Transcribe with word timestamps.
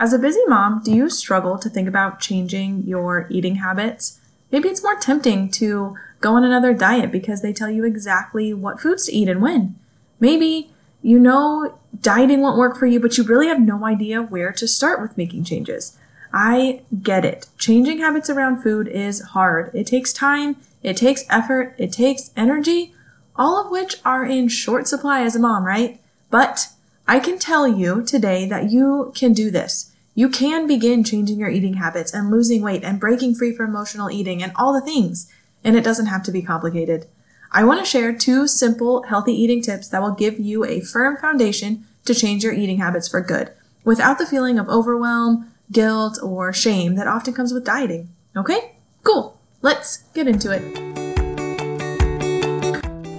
As 0.00 0.12
a 0.12 0.18
busy 0.18 0.44
mom, 0.46 0.80
do 0.84 0.92
you 0.92 1.10
struggle 1.10 1.58
to 1.58 1.68
think 1.68 1.88
about 1.88 2.20
changing 2.20 2.84
your 2.86 3.26
eating 3.30 3.56
habits? 3.56 4.20
Maybe 4.52 4.68
it's 4.68 4.82
more 4.82 4.94
tempting 4.94 5.50
to 5.52 5.96
go 6.20 6.36
on 6.36 6.44
another 6.44 6.72
diet 6.72 7.10
because 7.10 7.42
they 7.42 7.52
tell 7.52 7.68
you 7.68 7.84
exactly 7.84 8.54
what 8.54 8.80
foods 8.80 9.06
to 9.06 9.12
eat 9.12 9.28
and 9.28 9.42
when. 9.42 9.74
Maybe 10.20 10.70
you 11.02 11.18
know 11.18 11.76
dieting 12.00 12.40
won't 12.40 12.58
work 12.58 12.76
for 12.76 12.86
you, 12.86 13.00
but 13.00 13.18
you 13.18 13.24
really 13.24 13.48
have 13.48 13.60
no 13.60 13.84
idea 13.84 14.22
where 14.22 14.52
to 14.52 14.68
start 14.68 15.02
with 15.02 15.18
making 15.18 15.42
changes. 15.42 15.96
I 16.32 16.82
get 17.02 17.24
it. 17.24 17.48
Changing 17.58 17.98
habits 17.98 18.30
around 18.30 18.62
food 18.62 18.86
is 18.86 19.20
hard. 19.20 19.74
It 19.74 19.88
takes 19.88 20.12
time, 20.12 20.56
it 20.80 20.96
takes 20.96 21.24
effort, 21.28 21.74
it 21.76 21.90
takes 21.90 22.30
energy, 22.36 22.94
all 23.34 23.60
of 23.60 23.70
which 23.70 23.96
are 24.04 24.24
in 24.24 24.46
short 24.46 24.86
supply 24.86 25.22
as 25.22 25.34
a 25.34 25.40
mom, 25.40 25.64
right? 25.64 26.00
But 26.30 26.68
I 27.08 27.18
can 27.18 27.38
tell 27.38 27.66
you 27.66 28.02
today 28.02 28.46
that 28.46 28.70
you 28.70 29.12
can 29.16 29.32
do 29.32 29.50
this. 29.50 29.87
You 30.18 30.28
can 30.28 30.66
begin 30.66 31.04
changing 31.04 31.38
your 31.38 31.48
eating 31.48 31.74
habits 31.74 32.12
and 32.12 32.28
losing 32.28 32.60
weight 32.60 32.82
and 32.82 32.98
breaking 32.98 33.36
free 33.36 33.54
from 33.54 33.68
emotional 33.68 34.10
eating 34.10 34.42
and 34.42 34.50
all 34.56 34.72
the 34.72 34.80
things. 34.80 35.30
And 35.62 35.76
it 35.76 35.84
doesn't 35.84 36.06
have 36.06 36.24
to 36.24 36.32
be 36.32 36.42
complicated. 36.42 37.06
I 37.52 37.62
want 37.62 37.78
to 37.78 37.86
share 37.86 38.12
two 38.12 38.48
simple 38.48 39.04
healthy 39.04 39.32
eating 39.32 39.62
tips 39.62 39.86
that 39.90 40.02
will 40.02 40.10
give 40.10 40.40
you 40.40 40.64
a 40.64 40.80
firm 40.80 41.18
foundation 41.18 41.86
to 42.04 42.16
change 42.16 42.42
your 42.42 42.52
eating 42.52 42.78
habits 42.78 43.06
for 43.06 43.20
good 43.20 43.52
without 43.84 44.18
the 44.18 44.26
feeling 44.26 44.58
of 44.58 44.68
overwhelm, 44.68 45.52
guilt, 45.70 46.18
or 46.20 46.52
shame 46.52 46.96
that 46.96 47.06
often 47.06 47.32
comes 47.32 47.54
with 47.54 47.64
dieting. 47.64 48.08
Okay? 48.36 48.72
Cool. 49.04 49.38
Let's 49.62 49.98
get 50.14 50.26
into 50.26 50.50
it. 50.50 50.98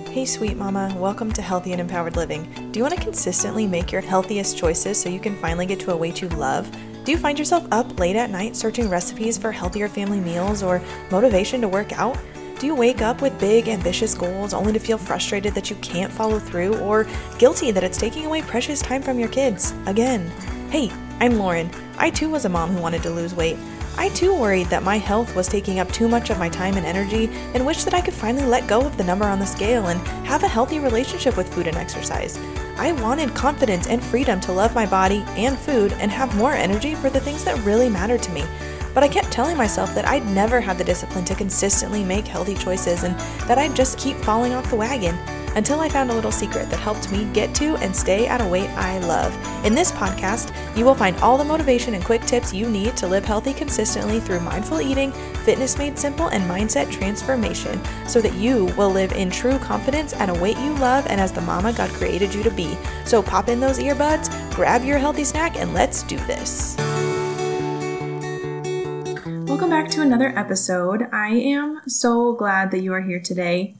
Hey, 0.09 0.25
sweet 0.25 0.57
mama, 0.57 0.93
welcome 0.97 1.31
to 1.31 1.41
Healthy 1.41 1.71
and 1.71 1.79
Empowered 1.79 2.17
Living. 2.17 2.43
Do 2.73 2.79
you 2.79 2.83
want 2.83 2.95
to 2.95 3.01
consistently 3.01 3.65
make 3.65 3.89
your 3.89 4.01
healthiest 4.01 4.57
choices 4.57 4.99
so 4.99 5.07
you 5.07 5.21
can 5.21 5.37
finally 5.37 5.65
get 5.65 5.79
to 5.79 5.93
a 5.93 5.95
weight 5.95 6.21
you 6.21 6.27
love? 6.29 6.69
Do 7.09 7.13
you 7.13 7.17
find 7.17 7.39
yourself 7.39 7.65
up 7.71 7.97
late 7.99 8.15
at 8.15 8.29
night 8.29 8.55
searching 8.55 8.87
recipes 8.87 9.35
for 9.35 9.51
healthier 9.51 9.89
family 9.89 10.19
meals 10.19 10.61
or 10.61 10.79
motivation 11.09 11.59
to 11.61 11.67
work 11.67 11.91
out? 11.93 12.15
Do 12.59 12.67
you 12.67 12.75
wake 12.75 13.01
up 13.01 13.23
with 13.23 13.39
big, 13.39 13.67
ambitious 13.67 14.13
goals 14.13 14.53
only 14.53 14.73
to 14.73 14.79
feel 14.79 14.99
frustrated 14.99 15.55
that 15.55 15.71
you 15.71 15.75
can't 15.77 16.13
follow 16.13 16.37
through 16.37 16.77
or 16.77 17.07
guilty 17.39 17.71
that 17.71 17.83
it's 17.83 17.97
taking 17.97 18.27
away 18.27 18.43
precious 18.43 18.79
time 18.79 19.01
from 19.01 19.17
your 19.17 19.29
kids? 19.29 19.73
Again. 19.87 20.29
Hey, 20.69 20.91
I'm 21.19 21.39
Lauren. 21.39 21.71
I 21.97 22.11
too 22.11 22.29
was 22.29 22.45
a 22.45 22.49
mom 22.49 22.69
who 22.69 22.79
wanted 22.79 23.01
to 23.01 23.09
lose 23.09 23.33
weight. 23.33 23.57
I 23.97 24.09
too 24.09 24.35
worried 24.35 24.67
that 24.67 24.83
my 24.83 24.99
health 24.99 25.35
was 25.35 25.47
taking 25.47 25.79
up 25.79 25.91
too 25.91 26.07
much 26.07 26.29
of 26.29 26.37
my 26.37 26.47
time 26.47 26.77
and 26.77 26.85
energy 26.85 27.27
and 27.55 27.65
wished 27.65 27.85
that 27.85 27.95
I 27.95 28.01
could 28.01 28.13
finally 28.13 28.45
let 28.45 28.67
go 28.67 28.81
of 28.81 28.97
the 28.97 29.03
number 29.03 29.25
on 29.25 29.39
the 29.39 29.47
scale 29.47 29.87
and 29.87 29.99
have 30.27 30.43
a 30.43 30.47
healthy 30.47 30.77
relationship 30.77 31.37
with 31.37 31.51
food 31.51 31.65
and 31.65 31.75
exercise. 31.75 32.37
I 32.79 32.93
wanted 32.93 33.35
confidence 33.35 33.87
and 33.87 34.01
freedom 34.01 34.39
to 34.39 34.53
love 34.53 34.73
my 34.73 34.85
body 34.85 35.25
and 35.35 35.59
food 35.59 35.91
and 35.99 36.09
have 36.09 36.33
more 36.37 36.53
energy 36.53 36.95
for 36.95 37.09
the 37.09 37.19
things 37.19 37.43
that 37.43 37.61
really 37.65 37.89
mattered 37.89 38.23
to 38.23 38.31
me. 38.31 38.45
But 38.93 39.03
I 39.03 39.09
kept 39.09 39.33
telling 39.33 39.57
myself 39.57 39.93
that 39.95 40.07
I'd 40.07 40.25
never 40.27 40.61
have 40.61 40.77
the 40.77 40.85
discipline 40.85 41.25
to 41.25 41.35
consistently 41.35 42.05
make 42.05 42.25
healthy 42.25 42.55
choices 42.55 43.03
and 43.03 43.19
that 43.49 43.57
I'd 43.57 43.75
just 43.75 43.99
keep 43.99 44.15
falling 44.17 44.53
off 44.53 44.69
the 44.69 44.77
wagon 44.77 45.17
until 45.55 45.79
I 45.79 45.89
found 45.89 46.11
a 46.11 46.13
little 46.13 46.31
secret 46.31 46.69
that 46.69 46.79
helped 46.79 47.11
me 47.11 47.31
get 47.33 47.53
to 47.55 47.75
and 47.77 47.95
stay 47.95 48.27
at 48.27 48.41
a 48.41 48.47
weight 48.47 48.69
I 48.71 48.99
love. 48.99 49.33
In 49.65 49.75
this 49.75 49.91
podcast, 49.91 50.53
you 50.77 50.85
will 50.85 50.95
find 50.95 51.17
all 51.17 51.37
the 51.37 51.43
motivation 51.43 51.93
and 51.93 52.03
quick 52.03 52.21
tips 52.21 52.53
you 52.53 52.69
need 52.69 52.95
to 52.97 53.07
live 53.07 53.25
healthy 53.25 53.53
consistently 53.53 54.19
through 54.19 54.39
mindful 54.39 54.81
eating, 54.81 55.11
fitness 55.43 55.77
made 55.77 55.97
simple, 55.97 56.27
and 56.27 56.43
mindset 56.49 56.91
transformation 56.91 57.81
so 58.07 58.21
that 58.21 58.33
you 58.33 58.65
will 58.77 58.89
live 58.89 59.11
in 59.13 59.29
true 59.29 59.57
confidence 59.59 60.13
at 60.13 60.29
a 60.29 60.41
weight 60.41 60.57
you 60.57 60.73
love 60.75 61.07
and 61.07 61.19
as 61.19 61.31
the 61.31 61.41
mama 61.41 61.73
God 61.73 61.89
created 61.91 62.33
you 62.33 62.43
to 62.43 62.51
be. 62.51 62.77
So 63.05 63.21
pop 63.21 63.49
in 63.49 63.59
those 63.59 63.79
earbuds, 63.79 64.29
grab 64.55 64.83
your 64.83 64.97
healthy 64.97 65.23
snack, 65.23 65.55
and 65.57 65.73
let's 65.73 66.03
do 66.03 66.17
this. 66.27 66.75
Welcome 69.47 69.71
back 69.71 69.89
to 69.91 70.01
another 70.01 70.31
episode. 70.37 71.07
I 71.11 71.29
am 71.29 71.81
so 71.87 72.33
glad 72.33 72.71
that 72.71 72.79
you 72.79 72.93
are 72.93 73.01
here 73.01 73.19
today. 73.19 73.75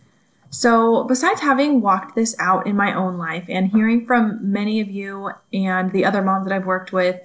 So, 0.52 1.04
besides 1.04 1.42
having 1.42 1.82
walked 1.82 2.16
this 2.16 2.36
out 2.40 2.66
in 2.66 2.76
my 2.76 2.94
own 2.94 3.18
life 3.18 3.46
and 3.48 3.72
hearing 3.72 4.06
from 4.06 4.40
many 4.52 4.80
of 4.80 4.90
you 4.90 5.32
and 5.54 5.92
the 5.92 6.06
other 6.06 6.24
moms 6.24 6.48
that 6.48 6.56
I've 6.56 6.66
worked 6.66 6.92
with, 6.92 7.22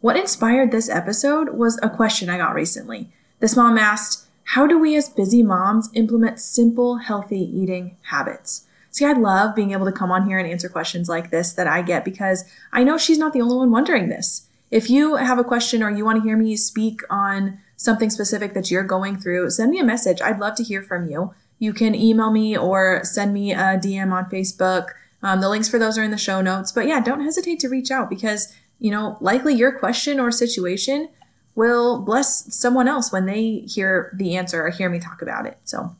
what 0.00 0.16
inspired 0.16 0.70
this 0.70 0.90
episode 0.90 1.50
was 1.50 1.80
a 1.82 1.88
question 1.88 2.28
I 2.28 2.36
got 2.36 2.54
recently. 2.54 3.10
This 3.40 3.56
mom 3.56 3.78
asked, 3.78 4.26
How 4.44 4.66
do 4.66 4.78
we 4.78 4.94
as 4.94 5.08
busy 5.08 5.42
moms 5.42 5.88
implement 5.94 6.38
simple, 6.38 6.98
healthy 6.98 7.40
eating 7.40 7.96
habits? 8.02 8.66
See, 8.90 9.06
I 9.06 9.12
love 9.12 9.56
being 9.56 9.72
able 9.72 9.86
to 9.86 9.92
come 9.92 10.12
on 10.12 10.26
here 10.26 10.38
and 10.38 10.48
answer 10.48 10.68
questions 10.68 11.08
like 11.08 11.30
this 11.30 11.52
that 11.54 11.66
I 11.66 11.80
get 11.80 12.04
because 12.04 12.44
I 12.72 12.84
know 12.84 12.98
she's 12.98 13.18
not 13.18 13.32
the 13.32 13.40
only 13.40 13.56
one 13.56 13.70
wondering 13.70 14.10
this. 14.10 14.48
If 14.70 14.90
you 14.90 15.16
have 15.16 15.38
a 15.38 15.44
question 15.44 15.82
or 15.82 15.90
you 15.90 16.04
want 16.04 16.18
to 16.18 16.28
hear 16.28 16.36
me 16.36 16.56
speak 16.56 17.00
on 17.08 17.58
something 17.76 18.10
specific 18.10 18.52
that 18.54 18.70
you're 18.70 18.82
going 18.82 19.16
through, 19.16 19.50
send 19.50 19.70
me 19.70 19.78
a 19.78 19.84
message. 19.84 20.20
I'd 20.20 20.40
love 20.40 20.56
to 20.56 20.62
hear 20.62 20.82
from 20.82 21.08
you 21.10 21.34
you 21.58 21.72
can 21.72 21.94
email 21.94 22.30
me 22.30 22.56
or 22.56 23.00
send 23.04 23.32
me 23.32 23.52
a 23.52 23.78
DM 23.78 24.12
on 24.12 24.30
Facebook. 24.30 24.88
Um, 25.22 25.40
the 25.40 25.48
links 25.48 25.68
for 25.68 25.78
those 25.78 25.96
are 25.96 26.02
in 26.02 26.10
the 26.10 26.18
show 26.18 26.40
notes. 26.40 26.72
But 26.72 26.86
yeah, 26.86 27.00
don't 27.00 27.22
hesitate 27.22 27.60
to 27.60 27.68
reach 27.68 27.90
out 27.90 28.10
because, 28.10 28.52
you 28.78 28.90
know, 28.90 29.16
likely 29.20 29.54
your 29.54 29.72
question 29.72 30.20
or 30.20 30.30
situation 30.30 31.08
will 31.54 31.98
bless 32.00 32.54
someone 32.54 32.86
else 32.86 33.10
when 33.10 33.26
they 33.26 33.60
hear 33.60 34.12
the 34.14 34.36
answer 34.36 34.64
or 34.64 34.70
hear 34.70 34.90
me 34.90 35.00
talk 35.00 35.22
about 35.22 35.46
it. 35.46 35.58
So, 35.64 35.96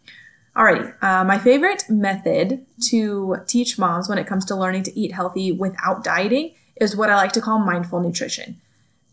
alrighty. 0.55 0.95
Uh, 1.03 1.25
my 1.25 1.39
favorite 1.39 1.85
method 1.89 2.65
to 2.91 3.39
teach 3.47 3.79
moms 3.79 4.09
when 4.09 4.19
it 4.19 4.27
comes 4.27 4.45
to 4.47 4.55
learning 4.55 4.83
to 4.85 4.99
eat 4.99 5.13
healthy 5.13 5.51
without 5.51 6.05
dieting 6.05 6.55
is 6.77 6.95
what 6.95 7.09
I 7.09 7.17
like 7.17 7.33
to 7.33 7.41
call 7.41 7.59
mindful 7.59 8.01
nutrition. 8.01 8.61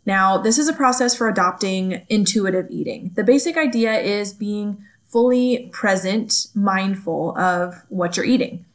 Now, 0.06 0.38
this 0.38 0.58
is 0.58 0.68
a 0.68 0.74
process 0.74 1.16
for 1.16 1.30
adopting 1.30 2.06
intuitive 2.10 2.68
eating. 2.70 3.12
The 3.16 3.24
basic 3.24 3.56
idea 3.56 3.94
is 4.00 4.34
being 4.34 4.84
fully 5.14 5.70
present, 5.72 6.48
mindful 6.56 7.38
of 7.38 7.76
what 7.90 8.18
you're 8.18 8.26
eating. 8.26 8.66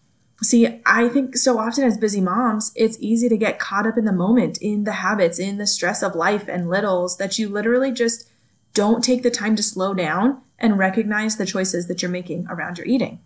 See, 0.40 0.80
I 0.86 1.08
think 1.08 1.36
so 1.36 1.58
often 1.58 1.82
as 1.82 1.98
busy 1.98 2.20
moms, 2.20 2.70
it's 2.76 2.96
easy 3.00 3.28
to 3.28 3.36
get 3.36 3.58
caught 3.58 3.88
up 3.88 3.98
in 3.98 4.04
the 4.04 4.12
moment, 4.12 4.56
in 4.58 4.84
the 4.84 4.92
habits, 4.92 5.40
in 5.40 5.58
the 5.58 5.66
stress 5.66 6.00
of 6.00 6.14
life 6.14 6.46
and 6.46 6.70
littles 6.70 7.16
that 7.16 7.40
you 7.40 7.48
literally 7.48 7.90
just 7.90 8.30
don't 8.72 9.02
take 9.02 9.24
the 9.24 9.32
time 9.32 9.56
to 9.56 9.62
slow 9.64 9.94
down 9.94 10.40
and 10.60 10.78
recognize 10.78 11.36
the 11.36 11.46
choices 11.46 11.88
that 11.88 12.00
you're 12.02 12.10
making 12.10 12.46
around 12.48 12.78
your 12.78 12.86
eating. 12.86 13.18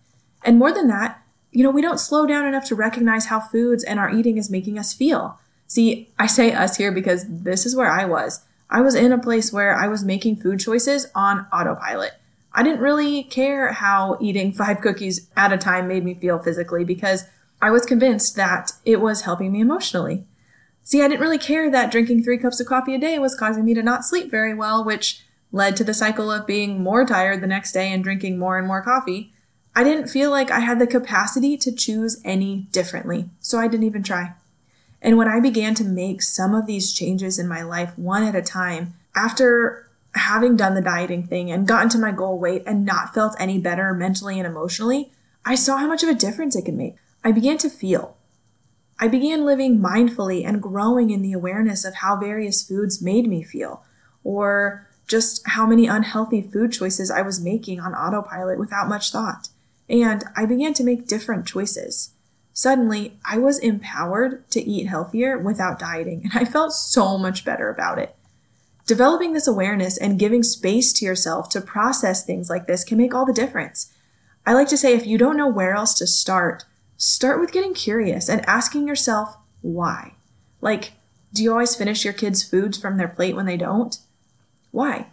And 0.43 0.57
more 0.57 0.73
than 0.73 0.87
that, 0.87 1.21
you 1.51 1.63
know, 1.63 1.69
we 1.69 1.83
don't 1.83 1.99
slow 1.99 2.25
down 2.25 2.47
enough 2.47 2.65
to 2.65 2.75
recognize 2.75 3.27
how 3.27 3.39
foods 3.39 3.83
and 3.83 3.99
our 3.99 4.09
eating 4.09 4.39
is 4.39 4.49
making 4.49 4.79
us 4.79 4.91
feel. 4.91 5.39
See, 5.67 6.09
I 6.17 6.25
say 6.25 6.51
us 6.51 6.77
here 6.77 6.91
because 6.91 7.25
this 7.29 7.67
is 7.67 7.75
where 7.75 7.91
I 7.91 8.05
was. 8.05 8.43
I 8.71 8.81
was 8.81 8.95
in 8.95 9.11
a 9.11 9.19
place 9.19 9.53
where 9.53 9.75
I 9.75 9.87
was 9.87 10.03
making 10.03 10.37
food 10.37 10.59
choices 10.59 11.05
on 11.13 11.45
autopilot. 11.53 12.13
I 12.53 12.63
didn't 12.63 12.81
really 12.81 13.23
care 13.23 13.71
how 13.71 14.17
eating 14.21 14.51
five 14.51 14.81
cookies 14.81 15.29
at 15.35 15.51
a 15.51 15.57
time 15.57 15.87
made 15.87 16.03
me 16.03 16.13
feel 16.13 16.39
physically 16.39 16.83
because 16.83 17.25
I 17.61 17.71
was 17.71 17.85
convinced 17.85 18.35
that 18.35 18.73
it 18.85 19.01
was 19.01 19.21
helping 19.21 19.51
me 19.51 19.61
emotionally. 19.61 20.25
See, 20.83 21.01
I 21.01 21.07
didn't 21.07 21.21
really 21.21 21.37
care 21.37 21.71
that 21.71 21.91
drinking 21.91 22.23
three 22.23 22.37
cups 22.37 22.59
of 22.59 22.67
coffee 22.67 22.93
a 22.93 22.99
day 22.99 23.17
was 23.17 23.35
causing 23.35 23.65
me 23.65 23.73
to 23.73 23.81
not 23.81 24.05
sleep 24.05 24.29
very 24.29 24.53
well, 24.53 24.83
which 24.83 25.23
led 25.51 25.75
to 25.77 25.83
the 25.83 25.93
cycle 25.93 26.29
of 26.31 26.45
being 26.45 26.83
more 26.83 27.05
tired 27.05 27.41
the 27.41 27.47
next 27.47 27.71
day 27.71 27.91
and 27.91 28.03
drinking 28.03 28.37
more 28.37 28.57
and 28.57 28.67
more 28.67 28.81
coffee. 28.81 29.31
I 29.75 29.83
didn't 29.83 30.09
feel 30.09 30.29
like 30.29 30.51
I 30.51 30.59
had 30.59 30.79
the 30.79 30.87
capacity 30.87 31.57
to 31.57 31.71
choose 31.71 32.21
any 32.23 32.67
differently, 32.71 33.29
so 33.39 33.57
I 33.57 33.67
didn't 33.67 33.85
even 33.85 34.03
try. 34.03 34.33
And 35.01 35.17
when 35.17 35.27
I 35.27 35.39
began 35.39 35.73
to 35.75 35.83
make 35.83 36.21
some 36.21 36.53
of 36.53 36.65
these 36.65 36.93
changes 36.93 37.39
in 37.39 37.47
my 37.47 37.63
life 37.63 37.97
one 37.97 38.23
at 38.23 38.35
a 38.35 38.41
time, 38.41 38.93
after 39.15 39.87
having 40.15 40.55
done 40.55 40.75
the 40.75 40.81
dieting 40.81 41.25
thing 41.27 41.51
and 41.51 41.67
gotten 41.67 41.89
to 41.89 41.97
my 41.97 42.11
goal 42.11 42.39
weight 42.39 42.63
and 42.65 42.85
not 42.85 43.13
felt 43.13 43.35
any 43.39 43.59
better 43.59 43.93
mentally 43.93 44.39
and 44.39 44.47
emotionally, 44.47 45.11
I 45.45 45.55
saw 45.55 45.77
how 45.77 45.87
much 45.87 46.03
of 46.03 46.09
a 46.09 46.15
difference 46.15 46.55
it 46.55 46.65
could 46.65 46.75
make. 46.75 46.95
I 47.23 47.31
began 47.31 47.57
to 47.59 47.69
feel. 47.69 48.17
I 48.99 49.07
began 49.07 49.45
living 49.45 49.79
mindfully 49.79 50.45
and 50.45 50.61
growing 50.61 51.09
in 51.09 51.21
the 51.21 51.33
awareness 51.33 51.83
of 51.83 51.95
how 51.95 52.15
various 52.15 52.61
foods 52.61 53.01
made 53.01 53.27
me 53.27 53.43
feel, 53.43 53.83
or 54.23 54.87
just 55.07 55.41
how 55.47 55.65
many 55.65 55.87
unhealthy 55.87 56.41
food 56.41 56.71
choices 56.71 57.11
I 57.11 57.21
was 57.21 57.43
making 57.43 57.79
on 57.79 57.93
autopilot 57.93 58.59
without 58.59 58.87
much 58.87 59.11
thought. 59.11 59.49
And 59.89 60.23
I 60.37 60.45
began 60.45 60.73
to 60.75 60.83
make 60.83 61.07
different 61.07 61.45
choices. 61.45 62.11
Suddenly, 62.53 63.17
I 63.25 63.39
was 63.39 63.57
empowered 63.59 64.49
to 64.51 64.61
eat 64.61 64.85
healthier 64.85 65.37
without 65.37 65.79
dieting, 65.79 66.21
and 66.23 66.33
I 66.35 66.49
felt 66.49 66.71
so 66.71 67.17
much 67.17 67.43
better 67.43 67.69
about 67.69 67.97
it. 67.97 68.15
Developing 68.85 69.33
this 69.33 69.47
awareness 69.47 69.97
and 69.97 70.19
giving 70.19 70.43
space 70.43 70.91
to 70.93 71.05
yourself 71.05 71.49
to 71.49 71.61
process 71.61 72.25
things 72.25 72.49
like 72.49 72.67
this 72.67 72.83
can 72.83 72.97
make 72.97 73.13
all 73.13 73.25
the 73.25 73.33
difference. 73.33 73.93
I 74.45 74.53
like 74.53 74.67
to 74.69 74.77
say 74.77 74.93
if 74.93 75.07
you 75.07 75.17
don't 75.17 75.37
know 75.37 75.47
where 75.47 75.73
else 75.73 75.93
to 75.95 76.07
start, 76.07 76.65
start 76.97 77.39
with 77.39 77.53
getting 77.53 77.73
curious 77.73 78.27
and 78.27 78.45
asking 78.45 78.87
yourself 78.87 79.37
why. 79.61 80.15
Like, 80.59 80.93
do 81.33 81.41
you 81.41 81.51
always 81.51 81.75
finish 81.75 82.03
your 82.03 82.13
kids' 82.13 82.43
foods 82.43 82.77
from 82.77 82.97
their 82.97 83.07
plate 83.07 83.35
when 83.35 83.45
they 83.45 83.57
don't? 83.57 83.97
Why? 84.71 85.07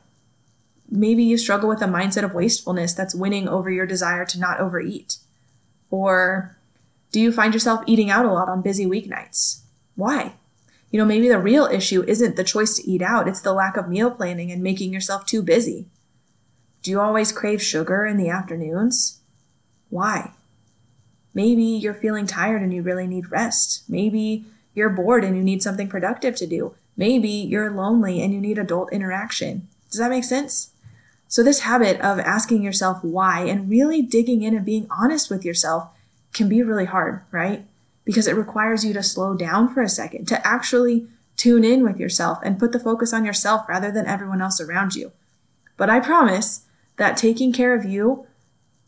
Maybe 0.91 1.23
you 1.23 1.39
struggle 1.39 1.69
with 1.69 1.81
a 1.81 1.87
mindset 1.87 2.25
of 2.25 2.35
wastefulness 2.35 2.93
that's 2.93 3.15
winning 3.15 3.49
over 3.49 3.71
your 3.71 3.87
desire 3.87 4.25
to 4.27 4.41
not 4.41 4.59
overeat. 4.59 5.19
Or 5.91 6.57
do 7.13 7.21
you 7.21 7.31
find 7.31 7.55
yourself 7.55 7.85
eating 7.87 8.11
out 8.11 8.27
a 8.27 8.33
lot 8.33 8.49
on 8.49 8.63
busy 8.63 8.87
weeknights? 8.87 9.61
Why? 9.95 10.35
You 10.91 10.99
know, 10.99 11.05
maybe 11.05 11.29
the 11.29 11.39
real 11.39 11.67
issue 11.67 12.05
isn't 12.07 12.37
the 12.37 12.45
choice 12.45 12.75
to 12.77 12.91
eat 12.91 13.03
out, 13.03 13.29
it's 13.29 13.41
the 13.41 13.53
lack 13.53 13.77
of 13.77 13.89
meal 13.89 14.11
planning 14.11 14.51
and 14.51 14.63
making 14.63 14.93
yourself 14.93 15.25
too 15.25 15.43
busy. 15.43 15.87
Do 16.83 16.91
you 16.91 17.01
always 17.01 17.33
crave 17.33 17.63
sugar 17.63 18.07
in 18.07 18.17
the 18.17 18.29
afternoons? 18.29 19.21
Why? 19.89 20.33
Maybe 21.35 21.63
you're 21.63 21.95
feeling 21.95 22.27
tired 22.27 22.63
and 22.63 22.73
you 22.73 22.83
really 22.83 23.07
need 23.07 23.31
rest. 23.31 23.85
Maybe 23.89 24.47
you're 24.75 24.89
bored 24.89 25.25
and 25.25 25.37
you 25.37 25.43
need 25.43 25.63
something 25.63 25.89
productive 25.89 26.35
to 26.37 26.47
do. 26.47 26.75
Maybe 26.97 27.31
you're 27.31 27.71
lonely 27.71 28.23
and 28.23 28.33
you 28.33 28.41
need 28.41 28.59
adult 28.59 28.93
interaction. 28.93 29.69
Does 29.91 30.01
that 30.01 30.11
make 30.11 30.25
sense? 30.25 30.71
So, 31.29 31.45
this 31.45 31.61
habit 31.61 32.01
of 32.01 32.19
asking 32.19 32.63
yourself 32.63 33.05
why 33.05 33.43
and 33.43 33.71
really 33.71 34.03
digging 34.03 34.43
in 34.43 34.57
and 34.57 34.65
being 34.65 34.89
honest 34.91 35.31
with 35.31 35.45
yourself 35.45 35.89
can 36.33 36.49
be 36.49 36.63
really 36.63 36.87
hard, 36.87 37.23
right? 37.31 37.65
Because 38.11 38.27
it 38.27 38.35
requires 38.35 38.85
you 38.85 38.93
to 38.95 39.05
slow 39.05 39.35
down 39.37 39.73
for 39.73 39.83
a 39.83 39.89
second, 39.89 40.27
to 40.27 40.45
actually 40.45 41.07
tune 41.37 41.63
in 41.63 41.85
with 41.85 41.97
yourself 41.97 42.41
and 42.43 42.59
put 42.59 42.73
the 42.73 42.81
focus 42.81 43.13
on 43.13 43.25
yourself 43.25 43.69
rather 43.69 43.93
than 43.93 44.05
everyone 44.05 44.43
else 44.43 44.61
around 44.61 44.97
you. 44.97 45.13
But 45.77 45.91
I 45.91 46.01
promise 46.01 46.67
that 46.97 47.17
taking 47.17 47.53
care 47.53 47.73
of 47.73 47.85
you 47.85 48.27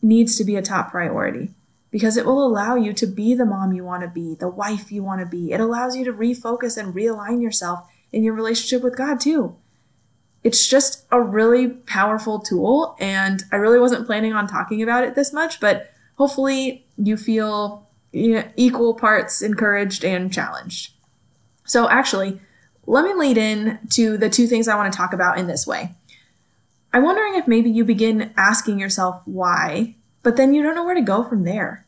needs 0.02 0.34
to 0.38 0.44
be 0.44 0.56
a 0.56 0.60
top 0.60 0.90
priority 0.90 1.50
because 1.92 2.16
it 2.16 2.26
will 2.26 2.44
allow 2.44 2.74
you 2.74 2.92
to 2.94 3.06
be 3.06 3.32
the 3.32 3.46
mom 3.46 3.72
you 3.72 3.84
want 3.84 4.02
to 4.02 4.08
be, 4.08 4.34
the 4.34 4.48
wife 4.48 4.90
you 4.90 5.04
want 5.04 5.20
to 5.20 5.26
be. 5.26 5.52
It 5.52 5.60
allows 5.60 5.96
you 5.96 6.04
to 6.06 6.12
refocus 6.12 6.76
and 6.76 6.92
realign 6.92 7.40
yourself 7.40 7.86
in 8.10 8.24
your 8.24 8.34
relationship 8.34 8.82
with 8.82 8.96
God 8.96 9.20
too. 9.20 9.54
It's 10.42 10.66
just 10.66 11.06
a 11.12 11.20
really 11.20 11.68
powerful 11.68 12.40
tool, 12.40 12.96
and 12.98 13.44
I 13.52 13.56
really 13.56 13.78
wasn't 13.78 14.04
planning 14.04 14.32
on 14.32 14.48
talking 14.48 14.82
about 14.82 15.04
it 15.04 15.14
this 15.14 15.32
much, 15.32 15.60
but 15.60 15.92
hopefully 16.16 16.84
you 16.98 17.16
feel 17.16 17.86
equal 18.12 18.94
parts 18.94 19.42
encouraged 19.42 20.04
and 20.04 20.32
challenged. 20.32 20.92
So, 21.64 21.88
actually, 21.88 22.40
let 22.86 23.04
me 23.04 23.14
lead 23.14 23.38
in 23.38 23.78
to 23.90 24.16
the 24.16 24.28
two 24.28 24.46
things 24.46 24.68
I 24.68 24.76
want 24.76 24.92
to 24.92 24.96
talk 24.96 25.12
about 25.12 25.38
in 25.38 25.46
this 25.46 25.66
way. 25.66 25.94
I'm 26.92 27.04
wondering 27.04 27.36
if 27.36 27.48
maybe 27.48 27.70
you 27.70 27.84
begin 27.84 28.34
asking 28.36 28.78
yourself 28.78 29.22
why 29.24 29.94
but 30.22 30.36
then 30.36 30.54
you 30.54 30.62
don't 30.62 30.74
know 30.74 30.84
where 30.84 30.94
to 30.94 31.00
go 31.00 31.24
from 31.24 31.44
there. 31.44 31.84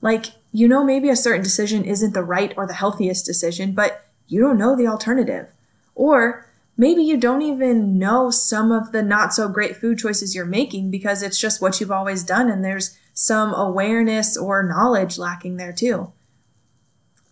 Like, 0.00 0.26
you 0.52 0.68
know, 0.68 0.84
maybe 0.84 1.10
a 1.10 1.16
certain 1.16 1.42
decision 1.42 1.84
isn't 1.84 2.14
the 2.14 2.22
right 2.22 2.54
or 2.56 2.66
the 2.66 2.74
healthiest 2.74 3.26
decision, 3.26 3.72
but 3.72 4.06
you 4.28 4.40
don't 4.40 4.58
know 4.58 4.76
the 4.76 4.86
alternative. 4.86 5.48
Or 5.94 6.48
maybe 6.76 7.02
you 7.02 7.16
don't 7.16 7.42
even 7.42 7.98
know 7.98 8.30
some 8.30 8.70
of 8.70 8.92
the 8.92 9.02
not 9.02 9.34
so 9.34 9.48
great 9.48 9.76
food 9.76 9.98
choices 9.98 10.34
you're 10.34 10.44
making 10.44 10.90
because 10.90 11.22
it's 11.22 11.40
just 11.40 11.60
what 11.60 11.80
you've 11.80 11.90
always 11.90 12.22
done 12.22 12.50
and 12.50 12.64
there's 12.64 12.96
some 13.18 13.54
awareness 13.54 14.36
or 14.36 14.62
knowledge 14.62 15.16
lacking 15.16 15.56
there 15.56 15.72
too. 15.72 16.12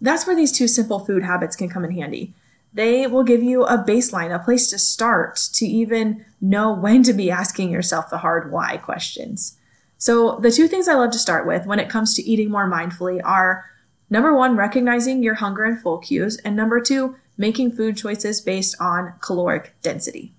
That's 0.00 0.26
where 0.26 0.34
these 0.34 0.50
two 0.50 0.66
simple 0.66 0.98
food 0.98 1.22
habits 1.22 1.54
can 1.54 1.68
come 1.68 1.84
in 1.84 1.92
handy. 1.92 2.32
They 2.72 3.06
will 3.06 3.22
give 3.22 3.42
you 3.42 3.64
a 3.64 3.84
baseline, 3.84 4.34
a 4.34 4.38
place 4.38 4.70
to 4.70 4.78
start 4.78 5.36
to 5.52 5.66
even 5.66 6.24
know 6.40 6.72
when 6.72 7.02
to 7.02 7.12
be 7.12 7.30
asking 7.30 7.70
yourself 7.70 8.08
the 8.08 8.18
hard 8.18 8.50
why 8.50 8.78
questions. 8.78 9.58
So, 9.98 10.38
the 10.38 10.50
two 10.50 10.68
things 10.68 10.88
I 10.88 10.94
love 10.94 11.12
to 11.12 11.18
start 11.18 11.46
with 11.46 11.66
when 11.66 11.78
it 11.78 11.90
comes 11.90 12.14
to 12.14 12.22
eating 12.22 12.50
more 12.50 12.68
mindfully 12.68 13.20
are 13.22 13.66
number 14.08 14.34
one, 14.34 14.56
recognizing 14.56 15.22
your 15.22 15.34
hunger 15.34 15.64
and 15.64 15.80
full 15.80 15.98
cues, 15.98 16.38
and 16.38 16.56
number 16.56 16.80
two, 16.80 17.16
making 17.36 17.72
food 17.72 17.96
choices 17.96 18.40
based 18.40 18.74
on 18.80 19.14
caloric 19.20 19.74
density. 19.82 20.32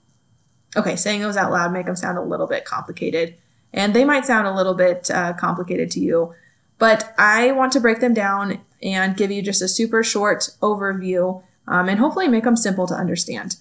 Okay, 0.76 0.96
saying 0.96 1.22
those 1.22 1.38
out 1.38 1.52
loud 1.52 1.72
make 1.72 1.86
them 1.86 1.96
sound 1.96 2.18
a 2.18 2.22
little 2.22 2.48
bit 2.48 2.66
complicated, 2.66 3.36
and 3.76 3.94
they 3.94 4.04
might 4.04 4.26
sound 4.26 4.48
a 4.48 4.56
little 4.56 4.74
bit 4.74 5.12
uh, 5.12 5.34
complicated 5.34 5.92
to 5.92 6.00
you, 6.00 6.34
but 6.80 7.14
I 7.20 7.52
want 7.52 7.72
to 7.74 7.80
break 7.80 8.00
them 8.00 8.16
down 8.16 8.62
and 8.82 9.16
give 9.16 9.30
you 9.30 9.44
just 9.44 9.62
a 9.62 9.68
super 9.68 10.04
short 10.04 10.50
overview 10.62 11.44
um, 11.68 11.90
and 11.90 12.00
hopefully 12.00 12.28
make 12.28 12.46
them 12.46 12.56
simple 12.56 12.88
to 12.88 12.96
understand. 12.96 13.58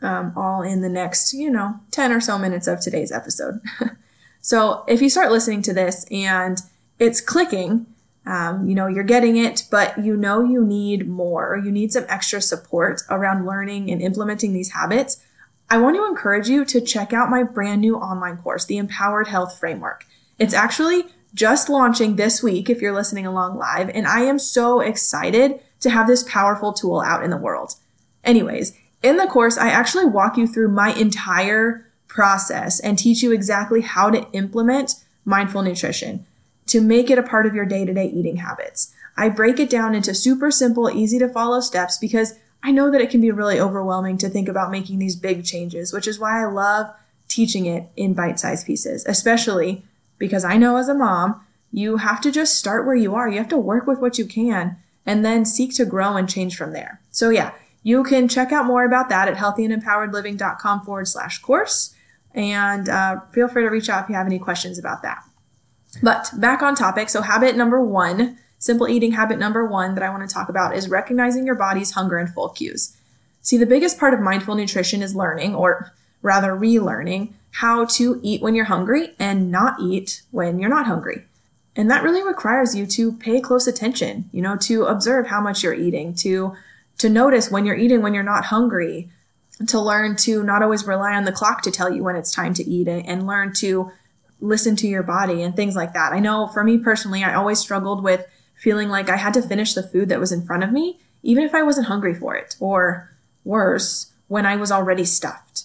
Um, 0.00 0.32
all 0.36 0.62
in 0.62 0.80
the 0.80 0.88
next, 0.88 1.34
you 1.34 1.50
know, 1.50 1.80
10 1.90 2.12
or 2.12 2.20
so 2.20 2.38
minutes 2.38 2.66
of 2.66 2.80
today's 2.80 3.12
episode. 3.12 3.60
So 4.40 4.84
if 4.88 5.02
you 5.02 5.10
start 5.10 5.30
listening 5.30 5.60
to 5.62 5.74
this 5.74 6.06
and 6.10 6.58
it's 6.98 7.20
clicking, 7.20 7.86
um, 8.26 8.66
you 8.68 8.74
know, 8.74 8.86
you're 8.86 9.04
getting 9.04 9.36
it, 9.36 9.64
but 9.70 10.02
you 10.02 10.16
know 10.16 10.42
you 10.42 10.64
need 10.64 11.08
more, 11.08 11.60
you 11.62 11.70
need 11.70 11.92
some 11.92 12.06
extra 12.08 12.40
support 12.40 13.02
around 13.10 13.46
learning 13.46 13.90
and 13.90 14.00
implementing 14.00 14.52
these 14.52 14.72
habits, 14.72 15.22
I 15.70 15.76
want 15.76 15.96
to 15.96 16.06
encourage 16.06 16.48
you 16.48 16.64
to 16.64 16.80
check 16.80 17.12
out 17.12 17.28
my 17.28 17.42
brand 17.42 17.82
new 17.82 17.96
online 17.96 18.38
course, 18.38 18.64
the 18.64 18.78
Empowered 18.78 19.28
Health 19.28 19.58
Framework. 19.58 20.06
It's 20.38 20.54
actually 20.54 21.04
just 21.34 21.68
launching 21.68 22.16
this 22.16 22.42
week 22.42 22.70
if 22.70 22.80
you're 22.80 22.94
listening 22.94 23.26
along 23.26 23.58
live, 23.58 23.90
and 23.90 24.06
I 24.06 24.20
am 24.20 24.38
so 24.38 24.80
excited 24.80 25.60
to 25.80 25.90
have 25.90 26.06
this 26.06 26.22
powerful 26.24 26.72
tool 26.72 27.00
out 27.00 27.22
in 27.22 27.30
the 27.30 27.36
world. 27.36 27.74
Anyways, 28.24 28.78
in 29.02 29.18
the 29.18 29.26
course, 29.26 29.58
I 29.58 29.68
actually 29.68 30.06
walk 30.06 30.38
you 30.38 30.46
through 30.46 30.68
my 30.68 30.94
entire 30.94 31.86
process 32.08 32.80
and 32.80 32.98
teach 32.98 33.22
you 33.22 33.32
exactly 33.32 33.82
how 33.82 34.10
to 34.10 34.26
implement 34.32 34.94
mindful 35.26 35.62
nutrition 35.62 36.24
to 36.66 36.80
make 36.80 37.10
it 37.10 37.18
a 37.18 37.22
part 37.22 37.44
of 37.44 37.54
your 37.54 37.66
day 37.66 37.84
to 37.84 37.92
day 37.92 38.06
eating 38.06 38.36
habits. 38.36 38.94
I 39.18 39.28
break 39.28 39.60
it 39.60 39.68
down 39.68 39.94
into 39.94 40.14
super 40.14 40.50
simple, 40.50 40.90
easy 40.90 41.18
to 41.18 41.28
follow 41.28 41.60
steps 41.60 41.98
because 41.98 42.34
I 42.62 42.72
know 42.72 42.90
that 42.90 43.00
it 43.00 43.10
can 43.10 43.20
be 43.20 43.30
really 43.30 43.60
overwhelming 43.60 44.18
to 44.18 44.28
think 44.28 44.48
about 44.48 44.70
making 44.70 44.98
these 44.98 45.16
big 45.16 45.44
changes, 45.44 45.92
which 45.92 46.08
is 46.08 46.18
why 46.18 46.42
I 46.42 46.46
love 46.46 46.90
teaching 47.28 47.66
it 47.66 47.88
in 47.96 48.14
bite 48.14 48.40
sized 48.40 48.66
pieces, 48.66 49.04
especially 49.06 49.84
because 50.18 50.44
I 50.44 50.56
know 50.56 50.76
as 50.76 50.88
a 50.88 50.94
mom, 50.94 51.44
you 51.70 51.98
have 51.98 52.20
to 52.22 52.32
just 52.32 52.56
start 52.56 52.86
where 52.86 52.96
you 52.96 53.14
are. 53.14 53.28
You 53.28 53.38
have 53.38 53.48
to 53.48 53.58
work 53.58 53.86
with 53.86 54.00
what 54.00 54.18
you 54.18 54.24
can 54.24 54.76
and 55.06 55.24
then 55.24 55.44
seek 55.44 55.74
to 55.76 55.84
grow 55.84 56.16
and 56.16 56.28
change 56.28 56.56
from 56.56 56.72
there. 56.72 57.00
So, 57.10 57.30
yeah, 57.30 57.52
you 57.82 58.02
can 58.02 58.28
check 58.28 58.52
out 58.52 58.66
more 58.66 58.84
about 58.84 59.08
that 59.10 59.28
at 59.28 59.36
healthyandempoweredliving.com 59.36 60.82
forward 60.82 61.08
slash 61.08 61.40
course. 61.40 61.94
And 62.34 62.88
uh, 62.88 63.20
feel 63.32 63.48
free 63.48 63.62
to 63.62 63.70
reach 63.70 63.88
out 63.88 64.04
if 64.04 64.08
you 64.08 64.14
have 64.14 64.26
any 64.26 64.38
questions 64.38 64.78
about 64.78 65.02
that. 65.02 65.22
But 66.02 66.30
back 66.36 66.62
on 66.62 66.74
topic. 66.74 67.08
So, 67.08 67.22
habit 67.22 67.56
number 67.56 67.80
one, 67.80 68.38
simple 68.58 68.88
eating 68.88 69.12
habit 69.12 69.38
number 69.38 69.64
one 69.64 69.94
that 69.94 70.02
I 70.02 70.10
want 70.10 70.28
to 70.28 70.32
talk 70.32 70.48
about 70.48 70.76
is 70.76 70.88
recognizing 70.88 71.46
your 71.46 71.54
body's 71.54 71.92
hunger 71.92 72.18
and 72.18 72.28
full 72.28 72.48
cues. 72.50 72.96
See, 73.40 73.56
the 73.56 73.66
biggest 73.66 73.98
part 73.98 74.14
of 74.14 74.20
mindful 74.20 74.54
nutrition 74.54 75.02
is 75.02 75.14
learning, 75.14 75.54
or 75.54 75.92
rather 76.22 76.52
relearning, 76.52 77.32
how 77.52 77.84
to 77.84 78.20
eat 78.22 78.42
when 78.42 78.54
you're 78.54 78.64
hungry 78.64 79.14
and 79.18 79.50
not 79.50 79.80
eat 79.80 80.22
when 80.30 80.58
you're 80.58 80.68
not 80.68 80.86
hungry. 80.86 81.24
And 81.76 81.90
that 81.90 82.02
really 82.02 82.22
requires 82.22 82.74
you 82.74 82.86
to 82.86 83.12
pay 83.12 83.40
close 83.40 83.66
attention, 83.66 84.28
you 84.32 84.42
know, 84.42 84.56
to 84.58 84.84
observe 84.84 85.28
how 85.28 85.40
much 85.40 85.62
you're 85.62 85.74
eating, 85.74 86.14
to 86.16 86.54
to 86.98 87.08
notice 87.08 87.50
when 87.50 87.64
you're 87.64 87.76
eating 87.76 88.02
when 88.02 88.12
you're 88.12 88.24
not 88.24 88.46
hungry, 88.46 89.08
to 89.68 89.80
learn 89.80 90.16
to 90.16 90.42
not 90.42 90.62
always 90.62 90.84
rely 90.84 91.14
on 91.14 91.24
the 91.24 91.32
clock 91.32 91.62
to 91.62 91.70
tell 91.70 91.92
you 91.92 92.02
when 92.02 92.16
it's 92.16 92.32
time 92.32 92.52
to 92.54 92.68
eat 92.68 92.88
and 92.88 93.26
learn 93.26 93.52
to 93.52 93.92
listen 94.40 94.74
to 94.76 94.88
your 94.88 95.02
body 95.02 95.42
and 95.42 95.54
things 95.54 95.76
like 95.76 95.92
that. 95.94 96.12
I 96.12 96.18
know 96.18 96.48
for 96.48 96.64
me 96.64 96.78
personally, 96.78 97.22
I 97.22 97.34
always 97.34 97.60
struggled 97.60 98.02
with 98.02 98.26
feeling 98.58 98.88
like 98.88 99.08
I 99.08 99.16
had 99.16 99.34
to 99.34 99.42
finish 99.42 99.74
the 99.74 99.82
food 99.82 100.08
that 100.08 100.20
was 100.20 100.32
in 100.32 100.44
front 100.44 100.64
of 100.64 100.72
me, 100.72 100.98
even 101.22 101.44
if 101.44 101.54
I 101.54 101.62
wasn't 101.62 101.86
hungry 101.86 102.14
for 102.14 102.36
it, 102.36 102.56
or 102.60 103.10
worse, 103.44 104.12
when 104.26 104.44
I 104.44 104.56
was 104.56 104.70
already 104.70 105.04
stuffed. 105.04 105.64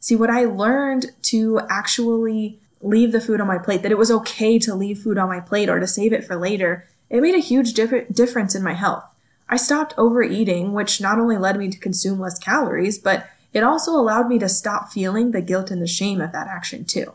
See, 0.00 0.16
what 0.16 0.30
I 0.30 0.44
learned 0.44 1.12
to 1.22 1.60
actually 1.70 2.60
leave 2.82 3.12
the 3.12 3.20
food 3.20 3.40
on 3.40 3.46
my 3.46 3.58
plate, 3.58 3.82
that 3.82 3.92
it 3.92 3.98
was 3.98 4.10
okay 4.10 4.58
to 4.58 4.74
leave 4.74 4.98
food 4.98 5.16
on 5.16 5.28
my 5.28 5.40
plate 5.40 5.70
or 5.70 5.80
to 5.80 5.86
save 5.86 6.12
it 6.12 6.24
for 6.24 6.36
later, 6.36 6.86
it 7.08 7.22
made 7.22 7.34
a 7.34 7.38
huge 7.38 7.72
difference 7.72 8.54
in 8.54 8.62
my 8.62 8.74
health. 8.74 9.04
I 9.48 9.56
stopped 9.56 9.94
overeating, 9.96 10.72
which 10.72 11.00
not 11.00 11.18
only 11.18 11.38
led 11.38 11.56
me 11.56 11.70
to 11.70 11.78
consume 11.78 12.20
less 12.20 12.38
calories, 12.38 12.98
but 12.98 13.26
it 13.52 13.62
also 13.62 13.92
allowed 13.92 14.28
me 14.28 14.38
to 14.40 14.48
stop 14.48 14.92
feeling 14.92 15.30
the 15.30 15.40
guilt 15.40 15.70
and 15.70 15.80
the 15.80 15.86
shame 15.86 16.20
of 16.20 16.32
that 16.32 16.48
action 16.48 16.84
too. 16.84 17.14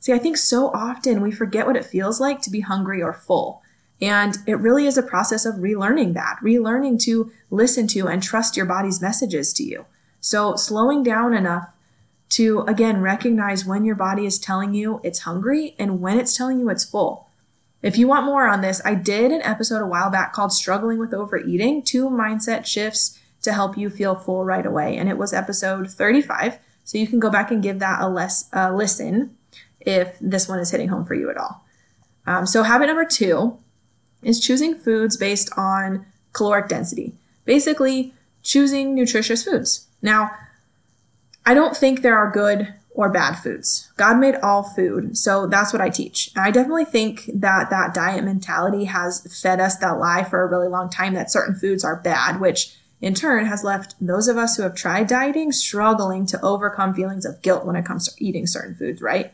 See, 0.00 0.12
I 0.12 0.18
think 0.18 0.36
so 0.36 0.68
often 0.72 1.22
we 1.22 1.30
forget 1.30 1.66
what 1.66 1.76
it 1.76 1.84
feels 1.84 2.20
like 2.20 2.42
to 2.42 2.50
be 2.50 2.60
hungry 2.60 3.02
or 3.02 3.12
full. 3.12 3.62
And 4.00 4.36
it 4.46 4.60
really 4.60 4.86
is 4.86 4.96
a 4.96 5.02
process 5.02 5.44
of 5.44 5.56
relearning 5.56 6.14
that, 6.14 6.36
relearning 6.42 7.00
to 7.00 7.32
listen 7.50 7.86
to 7.88 8.06
and 8.06 8.22
trust 8.22 8.56
your 8.56 8.66
body's 8.66 9.00
messages 9.00 9.52
to 9.54 9.64
you. 9.64 9.86
So 10.20 10.56
slowing 10.56 11.02
down 11.02 11.34
enough 11.34 11.74
to 12.30 12.60
again 12.62 13.00
recognize 13.00 13.64
when 13.64 13.84
your 13.84 13.94
body 13.94 14.26
is 14.26 14.38
telling 14.38 14.74
you 14.74 15.00
it's 15.02 15.20
hungry 15.20 15.74
and 15.78 16.00
when 16.00 16.18
it's 16.18 16.36
telling 16.36 16.60
you 16.60 16.68
it's 16.68 16.84
full. 16.84 17.28
If 17.80 17.96
you 17.96 18.08
want 18.08 18.26
more 18.26 18.48
on 18.48 18.60
this, 18.60 18.82
I 18.84 18.94
did 18.94 19.30
an 19.30 19.42
episode 19.42 19.82
a 19.82 19.86
while 19.86 20.10
back 20.10 20.32
called 20.32 20.52
Struggling 20.52 20.98
with 20.98 21.14
Overeating 21.14 21.82
Two 21.82 22.10
Mindset 22.10 22.66
Shifts 22.66 23.18
to 23.42 23.52
Help 23.52 23.78
You 23.78 23.88
Feel 23.88 24.16
Full 24.16 24.44
Right 24.44 24.66
Away. 24.66 24.96
And 24.96 25.08
it 25.08 25.16
was 25.16 25.32
episode 25.32 25.88
35. 25.88 26.58
So 26.84 26.98
you 26.98 27.06
can 27.06 27.20
go 27.20 27.30
back 27.30 27.50
and 27.50 27.62
give 27.62 27.78
that 27.78 28.00
a 28.00 28.08
less, 28.08 28.48
uh, 28.52 28.74
listen 28.74 29.36
if 29.80 30.18
this 30.20 30.48
one 30.48 30.58
is 30.58 30.70
hitting 30.70 30.88
home 30.88 31.04
for 31.04 31.14
you 31.14 31.30
at 31.30 31.36
all. 31.36 31.64
Um, 32.26 32.46
so, 32.46 32.62
habit 32.62 32.86
number 32.88 33.04
two 33.04 33.58
is 34.22 34.40
choosing 34.40 34.74
foods 34.74 35.16
based 35.16 35.50
on 35.56 36.06
caloric 36.32 36.68
density. 36.68 37.14
Basically, 37.44 38.14
choosing 38.42 38.94
nutritious 38.94 39.44
foods. 39.44 39.86
Now, 40.02 40.30
I 41.44 41.54
don't 41.54 41.76
think 41.76 42.02
there 42.02 42.16
are 42.16 42.30
good 42.30 42.74
or 42.90 43.08
bad 43.08 43.34
foods. 43.34 43.92
God 43.96 44.18
made 44.18 44.34
all 44.36 44.64
food. 44.64 45.16
So 45.16 45.46
that's 45.46 45.72
what 45.72 45.80
I 45.80 45.88
teach. 45.88 46.30
And 46.34 46.44
I 46.44 46.50
definitely 46.50 46.84
think 46.84 47.30
that 47.32 47.70
that 47.70 47.94
diet 47.94 48.24
mentality 48.24 48.86
has 48.86 49.40
fed 49.40 49.60
us 49.60 49.76
that 49.76 49.98
lie 49.98 50.24
for 50.24 50.42
a 50.42 50.46
really 50.48 50.68
long 50.68 50.90
time 50.90 51.14
that 51.14 51.30
certain 51.30 51.54
foods 51.54 51.84
are 51.84 52.02
bad, 52.02 52.40
which 52.40 52.76
in 53.00 53.14
turn 53.14 53.46
has 53.46 53.62
left 53.62 53.94
those 54.00 54.26
of 54.26 54.36
us 54.36 54.56
who 54.56 54.64
have 54.64 54.74
tried 54.74 55.06
dieting 55.06 55.52
struggling 55.52 56.26
to 56.26 56.42
overcome 56.42 56.92
feelings 56.92 57.24
of 57.24 57.40
guilt 57.40 57.64
when 57.64 57.76
it 57.76 57.84
comes 57.84 58.08
to 58.08 58.24
eating 58.24 58.46
certain 58.48 58.74
foods, 58.74 59.00
right? 59.00 59.32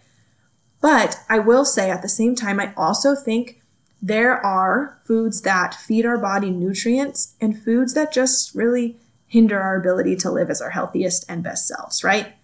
But 0.82 1.20
I 1.30 1.38
will 1.38 1.64
say 1.64 1.90
at 1.90 2.02
the 2.02 2.08
same 2.08 2.34
time, 2.34 2.60
I 2.60 2.74
also 2.76 3.14
think 3.14 3.62
there 4.06 4.36
are 4.44 4.98
foods 5.02 5.40
that 5.40 5.74
feed 5.74 6.04
our 6.04 6.18
body 6.18 6.50
nutrients 6.50 7.36
and 7.40 7.58
foods 7.58 7.94
that 7.94 8.12
just 8.12 8.54
really 8.54 8.98
hinder 9.26 9.58
our 9.58 9.80
ability 9.80 10.14
to 10.14 10.30
live 10.30 10.50
as 10.50 10.60
our 10.60 10.68
healthiest 10.68 11.24
and 11.26 11.42
best 11.42 11.66
selves, 11.66 12.04
right? 12.04 12.34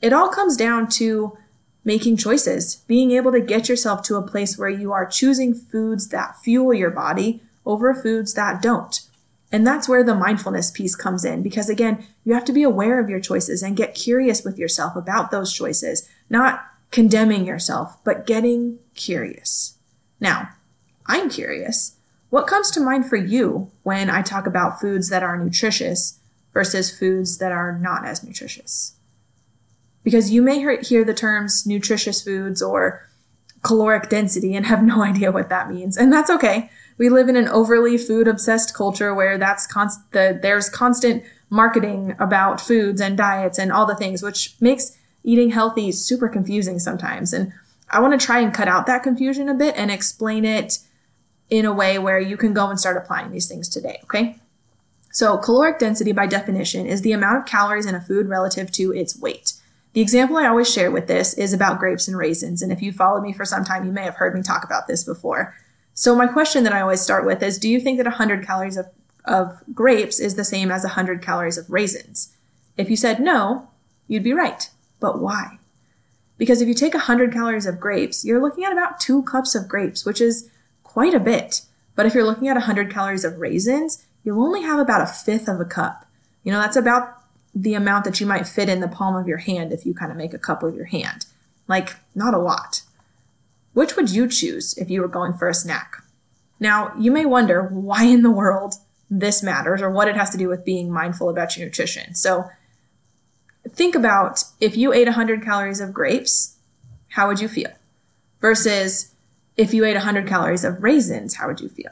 It 0.00 0.12
all 0.12 0.28
comes 0.28 0.56
down 0.56 0.88
to 0.90 1.36
making 1.84 2.18
choices, 2.18 2.84
being 2.86 3.10
able 3.10 3.32
to 3.32 3.40
get 3.40 3.68
yourself 3.68 4.02
to 4.04 4.14
a 4.14 4.22
place 4.22 4.56
where 4.56 4.68
you 4.68 4.92
are 4.92 5.06
choosing 5.06 5.54
foods 5.54 6.10
that 6.10 6.36
fuel 6.44 6.72
your 6.72 6.90
body 6.90 7.42
over 7.66 7.92
foods 7.94 8.34
that 8.34 8.62
don't. 8.62 9.00
And 9.50 9.66
that's 9.66 9.88
where 9.88 10.04
the 10.04 10.14
mindfulness 10.14 10.70
piece 10.70 10.94
comes 10.94 11.24
in 11.24 11.42
because 11.42 11.68
again, 11.68 12.06
you 12.24 12.32
have 12.34 12.44
to 12.44 12.52
be 12.52 12.62
aware 12.62 13.00
of 13.00 13.10
your 13.10 13.18
choices 13.18 13.64
and 13.64 13.76
get 13.76 13.96
curious 13.96 14.44
with 14.44 14.56
yourself 14.56 14.94
about 14.94 15.32
those 15.32 15.52
choices, 15.52 16.08
not 16.30 16.64
condemning 16.92 17.44
yourself, 17.44 17.98
but 18.04 18.24
getting 18.24 18.78
curious. 18.94 19.74
Now, 20.20 20.50
I'm 21.08 21.30
curious. 21.30 21.96
What 22.30 22.46
comes 22.46 22.70
to 22.72 22.80
mind 22.80 23.08
for 23.08 23.16
you 23.16 23.70
when 23.82 24.10
I 24.10 24.22
talk 24.22 24.46
about 24.46 24.80
foods 24.80 25.08
that 25.08 25.22
are 25.22 25.42
nutritious 25.42 26.18
versus 26.52 26.96
foods 26.96 27.38
that 27.38 27.52
are 27.52 27.78
not 27.78 28.04
as 28.04 28.22
nutritious? 28.22 28.94
Because 30.04 30.30
you 30.30 30.42
may 30.42 30.60
hear 30.82 31.04
the 31.04 31.14
terms 31.14 31.66
nutritious 31.66 32.22
foods 32.22 32.60
or 32.60 33.08
caloric 33.62 34.08
density 34.10 34.54
and 34.54 34.66
have 34.66 34.82
no 34.84 35.02
idea 35.02 35.32
what 35.32 35.48
that 35.48 35.70
means. 35.70 35.96
And 35.96 36.12
that's 36.12 36.30
okay. 36.30 36.70
We 36.98 37.08
live 37.08 37.28
in 37.28 37.36
an 37.36 37.48
overly 37.48 37.96
food 37.96 38.28
obsessed 38.28 38.74
culture 38.74 39.14
where 39.14 39.38
that's 39.38 39.66
const- 39.66 40.12
the, 40.12 40.38
there's 40.40 40.68
constant 40.68 41.22
marketing 41.48 42.14
about 42.18 42.60
foods 42.60 43.00
and 43.00 43.16
diets 43.16 43.58
and 43.58 43.72
all 43.72 43.86
the 43.86 43.94
things, 43.94 44.22
which 44.22 44.54
makes 44.60 44.98
eating 45.24 45.50
healthy 45.50 45.92
super 45.92 46.28
confusing 46.28 46.78
sometimes. 46.78 47.32
And 47.32 47.52
I 47.90 48.00
want 48.00 48.18
to 48.18 48.24
try 48.24 48.40
and 48.40 48.52
cut 48.52 48.68
out 48.68 48.86
that 48.86 49.02
confusion 49.02 49.48
a 49.48 49.54
bit 49.54 49.74
and 49.76 49.90
explain 49.90 50.44
it 50.44 50.78
in 51.50 51.64
a 51.64 51.72
way 51.72 51.98
where 51.98 52.20
you 52.20 52.36
can 52.36 52.52
go 52.52 52.68
and 52.68 52.78
start 52.78 52.96
applying 52.96 53.30
these 53.30 53.48
things 53.48 53.68
today, 53.68 53.98
okay? 54.04 54.38
So, 55.10 55.38
caloric 55.38 55.78
density 55.78 56.12
by 56.12 56.26
definition 56.26 56.86
is 56.86 57.02
the 57.02 57.12
amount 57.12 57.38
of 57.38 57.46
calories 57.46 57.86
in 57.86 57.94
a 57.94 58.00
food 58.00 58.28
relative 58.28 58.70
to 58.72 58.92
its 58.92 59.18
weight. 59.18 59.54
The 59.94 60.00
example 60.00 60.36
I 60.36 60.46
always 60.46 60.70
share 60.72 60.90
with 60.90 61.08
this 61.08 61.34
is 61.34 61.52
about 61.52 61.78
grapes 61.78 62.06
and 62.06 62.16
raisins, 62.16 62.62
and 62.62 62.70
if 62.70 62.82
you 62.82 62.92
followed 62.92 63.22
me 63.22 63.32
for 63.32 63.44
some 63.44 63.64
time, 63.64 63.84
you 63.84 63.92
may 63.92 64.04
have 64.04 64.16
heard 64.16 64.34
me 64.34 64.42
talk 64.42 64.64
about 64.64 64.86
this 64.86 65.04
before. 65.04 65.56
So, 65.94 66.14
my 66.14 66.26
question 66.26 66.62
that 66.64 66.72
I 66.72 66.82
always 66.82 67.00
start 67.00 67.24
with 67.24 67.42
is 67.42 67.58
Do 67.58 67.68
you 67.68 67.80
think 67.80 67.96
that 67.96 68.06
100 68.06 68.46
calories 68.46 68.76
of, 68.76 68.86
of 69.24 69.60
grapes 69.74 70.20
is 70.20 70.36
the 70.36 70.44
same 70.44 70.70
as 70.70 70.84
100 70.84 71.22
calories 71.22 71.58
of 71.58 71.70
raisins? 71.70 72.36
If 72.76 72.90
you 72.90 72.96
said 72.96 73.18
no, 73.18 73.68
you'd 74.06 74.22
be 74.22 74.34
right. 74.34 74.70
But 75.00 75.20
why? 75.20 75.58
Because 76.36 76.60
if 76.60 76.68
you 76.68 76.74
take 76.74 76.94
100 76.94 77.32
calories 77.32 77.66
of 77.66 77.80
grapes, 77.80 78.24
you're 78.24 78.40
looking 78.40 78.64
at 78.64 78.72
about 78.72 79.00
two 79.00 79.22
cups 79.24 79.54
of 79.54 79.68
grapes, 79.68 80.04
which 80.04 80.20
is 80.20 80.48
quite 80.98 81.14
a 81.14 81.20
bit. 81.20 81.60
But 81.94 82.06
if 82.06 82.14
you're 82.14 82.24
looking 82.24 82.48
at 82.48 82.54
100 82.54 82.92
calories 82.92 83.24
of 83.24 83.38
raisins, 83.38 84.04
you'll 84.24 84.42
only 84.42 84.62
have 84.62 84.80
about 84.80 85.00
a 85.00 85.06
fifth 85.06 85.46
of 85.46 85.60
a 85.60 85.64
cup. 85.64 86.04
You 86.42 86.50
know, 86.50 86.60
that's 86.60 86.74
about 86.74 87.22
the 87.54 87.74
amount 87.74 88.04
that 88.04 88.18
you 88.18 88.26
might 88.26 88.48
fit 88.48 88.68
in 88.68 88.80
the 88.80 88.88
palm 88.88 89.14
of 89.14 89.28
your 89.28 89.38
hand 89.38 89.72
if 89.72 89.86
you 89.86 89.94
kind 89.94 90.10
of 90.10 90.18
make 90.18 90.34
a 90.34 90.40
cup 90.40 90.60
with 90.60 90.74
your 90.74 90.86
hand. 90.86 91.26
Like, 91.68 91.94
not 92.16 92.34
a 92.34 92.38
lot. 92.38 92.82
Which 93.74 93.94
would 93.94 94.10
you 94.10 94.26
choose 94.26 94.76
if 94.76 94.90
you 94.90 95.00
were 95.00 95.06
going 95.06 95.34
for 95.34 95.48
a 95.48 95.54
snack? 95.54 96.02
Now, 96.58 96.92
you 96.98 97.12
may 97.12 97.24
wonder 97.24 97.68
why 97.68 98.02
in 98.02 98.22
the 98.22 98.32
world 98.32 98.74
this 99.08 99.40
matters 99.40 99.80
or 99.80 99.90
what 99.90 100.08
it 100.08 100.16
has 100.16 100.30
to 100.30 100.36
do 100.36 100.48
with 100.48 100.64
being 100.64 100.90
mindful 100.90 101.28
about 101.28 101.56
your 101.56 101.64
nutrition. 101.64 102.16
So, 102.16 102.50
think 103.68 103.94
about 103.94 104.42
if 104.60 104.76
you 104.76 104.92
ate 104.92 105.06
100 105.06 105.44
calories 105.44 105.80
of 105.80 105.94
grapes, 105.94 106.56
how 107.10 107.28
would 107.28 107.38
you 107.38 107.46
feel? 107.46 107.70
Versus 108.40 109.14
if 109.58 109.74
you 109.74 109.84
ate 109.84 109.94
100 109.94 110.26
calories 110.26 110.64
of 110.64 110.82
raisins, 110.82 111.34
how 111.34 111.48
would 111.48 111.60
you 111.60 111.68
feel? 111.68 111.90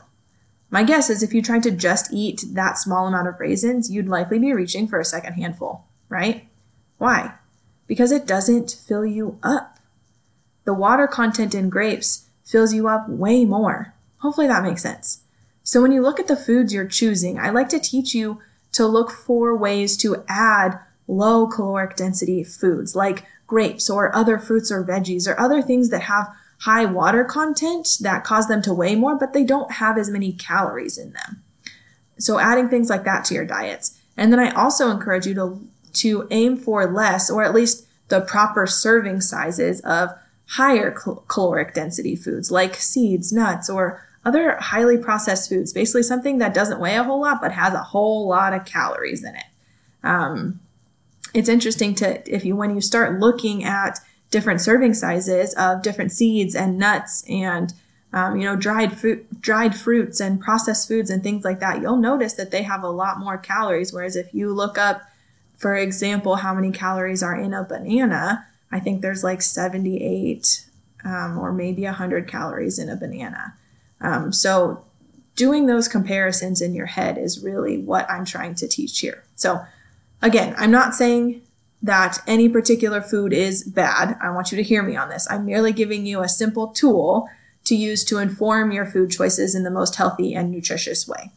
My 0.71 0.85
guess 0.85 1.11
is 1.11 1.23
if 1.23 1.35
you 1.35 1.43
tried 1.43 1.65
to 1.65 1.71
just 1.73 2.13
eat 2.13 2.45
that 2.53 2.79
small 2.79 3.07
amount 3.07 3.29
of 3.29 3.41
raisins, 3.41 3.91
you'd 3.91 4.09
likely 4.09 4.39
be 4.39 4.53
reaching 4.53 4.87
for 4.87 5.01
a 5.01 5.05
second 5.05 5.35
handful, 5.35 5.85
right? 6.09 6.47
Why? 6.99 7.35
Because 7.89 8.13
it 8.13 8.27
doesn't 8.27 8.81
fill 8.87 9.05
you 9.05 9.39
up. 9.43 9.79
The 10.65 10.75
water 10.75 11.09
content 11.09 11.55
in 11.55 11.69
grapes 11.69 12.29
fills 12.45 12.73
you 12.73 12.89
up 12.89 13.09
way 13.09 13.45
more. 13.45 13.95
Hopefully 14.19 14.47
that 14.47 14.63
makes 14.63 14.83
sense. 14.83 15.21
So 15.65 15.83
when 15.83 15.93
you 15.93 16.03
look 16.03 16.21
at 16.21 16.29
the 16.29 16.37
foods 16.37 16.73
you're 16.73 16.87
choosing, 16.87 17.39
I 17.39 17.51
like 17.51 17.69
to 17.71 17.81
teach 17.81 18.15
you 18.15 18.41
to 18.73 18.87
look 18.87 19.11
for 19.11 19.57
ways 19.57 19.97
to 19.99 20.25
add 20.29 20.79
low 21.09 21.49
caloric 21.49 21.97
density 21.97 22.45
foods 22.45 22.95
like 22.95 23.25
grapes 23.47 23.91
or 23.91 24.15
other 24.15 24.39
fruits 24.39 24.71
or 24.71 24.85
veggies 24.85 25.29
or 25.29 25.39
other 25.39 25.63
things 25.63 25.91
that 25.91 26.03
have 26.03 26.29
high 26.61 26.85
water 26.85 27.25
content 27.25 27.89
that 28.01 28.25
cause 28.25 28.49
them 28.49 28.63
to 28.63 28.73
weigh 28.73 28.97
more, 28.97 29.17
but 29.17 29.33
they 29.33 29.45
don't 29.45 29.73
have 29.73 29.99
as 29.99 30.11
many 30.11 30.33
calories 30.33 30.97
in 30.99 31.13
them. 31.13 31.43
So 32.19 32.39
adding 32.39 32.69
things 32.69 32.89
like 32.89 33.05
that 33.05 33.25
to 33.27 33.35
your 33.35 33.45
diets. 33.45 33.99
And 34.17 34.33
then 34.33 34.41
I 34.41 34.51
also 34.51 34.91
encourage 34.91 35.27
you 35.27 35.35
to, 35.35 35.69
to 35.95 36.29
aim 36.31 36.57
for 36.57 36.91
less 36.91 37.31
or 37.31 37.45
at 37.45 37.55
least 37.55 37.87
the 38.09 38.23
proper 38.23 38.67
serving 38.67 39.21
sizes 39.21 39.81
of 39.81 40.11
higher 40.51 40.93
cal- 40.93 41.25
caloric 41.29 41.75
density 41.75 42.17
foods 42.17 42.51
like 42.51 42.75
seeds, 42.77 43.33
nuts, 43.33 43.69
or 43.69 44.03
other 44.25 44.57
highly 44.57 44.97
processed 44.97 45.49
foods. 45.49 45.73
Basically 45.73 46.03
something 46.03 46.39
that 46.39 46.55
doesn't 46.55 46.81
weigh 46.81 46.97
a 46.97 47.05
whole 47.05 47.21
lot, 47.21 47.41
but 47.41 47.53
has 47.53 47.75
a 47.75 47.83
whole 47.83 48.27
lot 48.29 48.55
of 48.55 48.65
calories 48.65 49.23
in 49.23 49.35
it. 49.35 49.45
Um, 50.03 50.61
it's 51.35 51.49
interesting 51.49 51.95
to, 51.97 52.35
if 52.35 52.45
you, 52.45 52.57
when 52.57 52.75
you 52.75 52.81
start 52.81 53.21
looking 53.21 53.65
at 53.65 53.99
different 54.31 54.61
serving 54.61 54.95
sizes 54.95 55.55
of 55.55 55.83
different 55.83 56.13
seeds 56.13 56.55
and 56.55 56.79
nuts 56.79 57.25
and 57.29 57.73
um, 58.13 58.37
you 58.37 58.45
know 58.45 58.57
dried 58.57 58.97
fruit 58.97 59.41
dried 59.41 59.75
fruits 59.75 60.21
and 60.21 60.41
processed 60.41 60.89
foods 60.89 61.11
and 61.11 61.23
things 61.23 61.45
like 61.45 61.61
that. 61.61 61.81
You'll 61.81 61.97
notice 61.97 62.35
that 62.35 62.51
they 62.51 62.63
have 62.63 62.83
a 62.83 62.91
lot 62.91 63.19
more 63.19 63.39
calories 63.39 63.93
whereas 63.93 64.17
if 64.17 64.33
you 64.35 64.53
look 64.53 64.79
up 64.79 65.03
for 65.57 65.75
example 65.75 66.37
how 66.37 66.55
many 66.55 66.71
calories 66.71 67.23
are 67.23 67.35
in 67.35 67.55
a 67.55 67.65
banana 67.65 68.47
i 68.71 68.79
think 68.79 69.01
there's 69.01 69.25
like 69.25 69.41
78 69.41 70.67
um, 71.07 71.39
or 71.39 71.53
maybe 71.53 71.85
100 71.85 72.29
calories 72.29 72.79
in 72.79 72.89
a 72.89 72.97
banana. 72.97 73.55
Um, 74.01 74.33
so 74.33 74.85
doing 75.37 75.67
those 75.67 75.87
comparisons 75.89 76.61
in 76.61 76.75
your 76.75 76.87
head 76.87 77.17
is 77.17 77.45
really 77.45 77.79
what 77.79 78.11
i'm 78.11 78.25
trying 78.25 78.55
to 78.57 78.69
teach 78.69 78.99
here. 79.01 79.23
So 79.37 79.65
again 80.23 80.55
i'm 80.59 80.71
not 80.71 80.95
saying 80.95 81.43
that 81.87 82.19
any 82.27 82.49
particular 82.49 83.01
food 83.01 83.33
is 83.33 83.63
bad. 83.63 84.17
I 84.21 84.31
want 84.31 84.51
you 84.51 84.57
to 84.57 84.63
hear 84.63 84.83
me 84.83 84.97
on 84.97 85.09
this. 85.09 85.27
I'm 85.31 85.47
merely 85.47 85.73
giving 85.73 86.05
you 86.05 86.21
a 86.21 86.29
simple 86.29 86.69
tool 86.69 87.29
to 87.65 87.75
use 87.75 88.05
to 88.05 88.19
inform 88.19 88.73
your 88.73 88.87
food 88.87 89.11
choices 89.11 89.55
in 89.55 89.63
the 89.63 89.71
most 89.71 89.97
healthy 89.97 90.35
and 90.35 90.51
nutritious 90.51 91.07
way. 91.07 91.33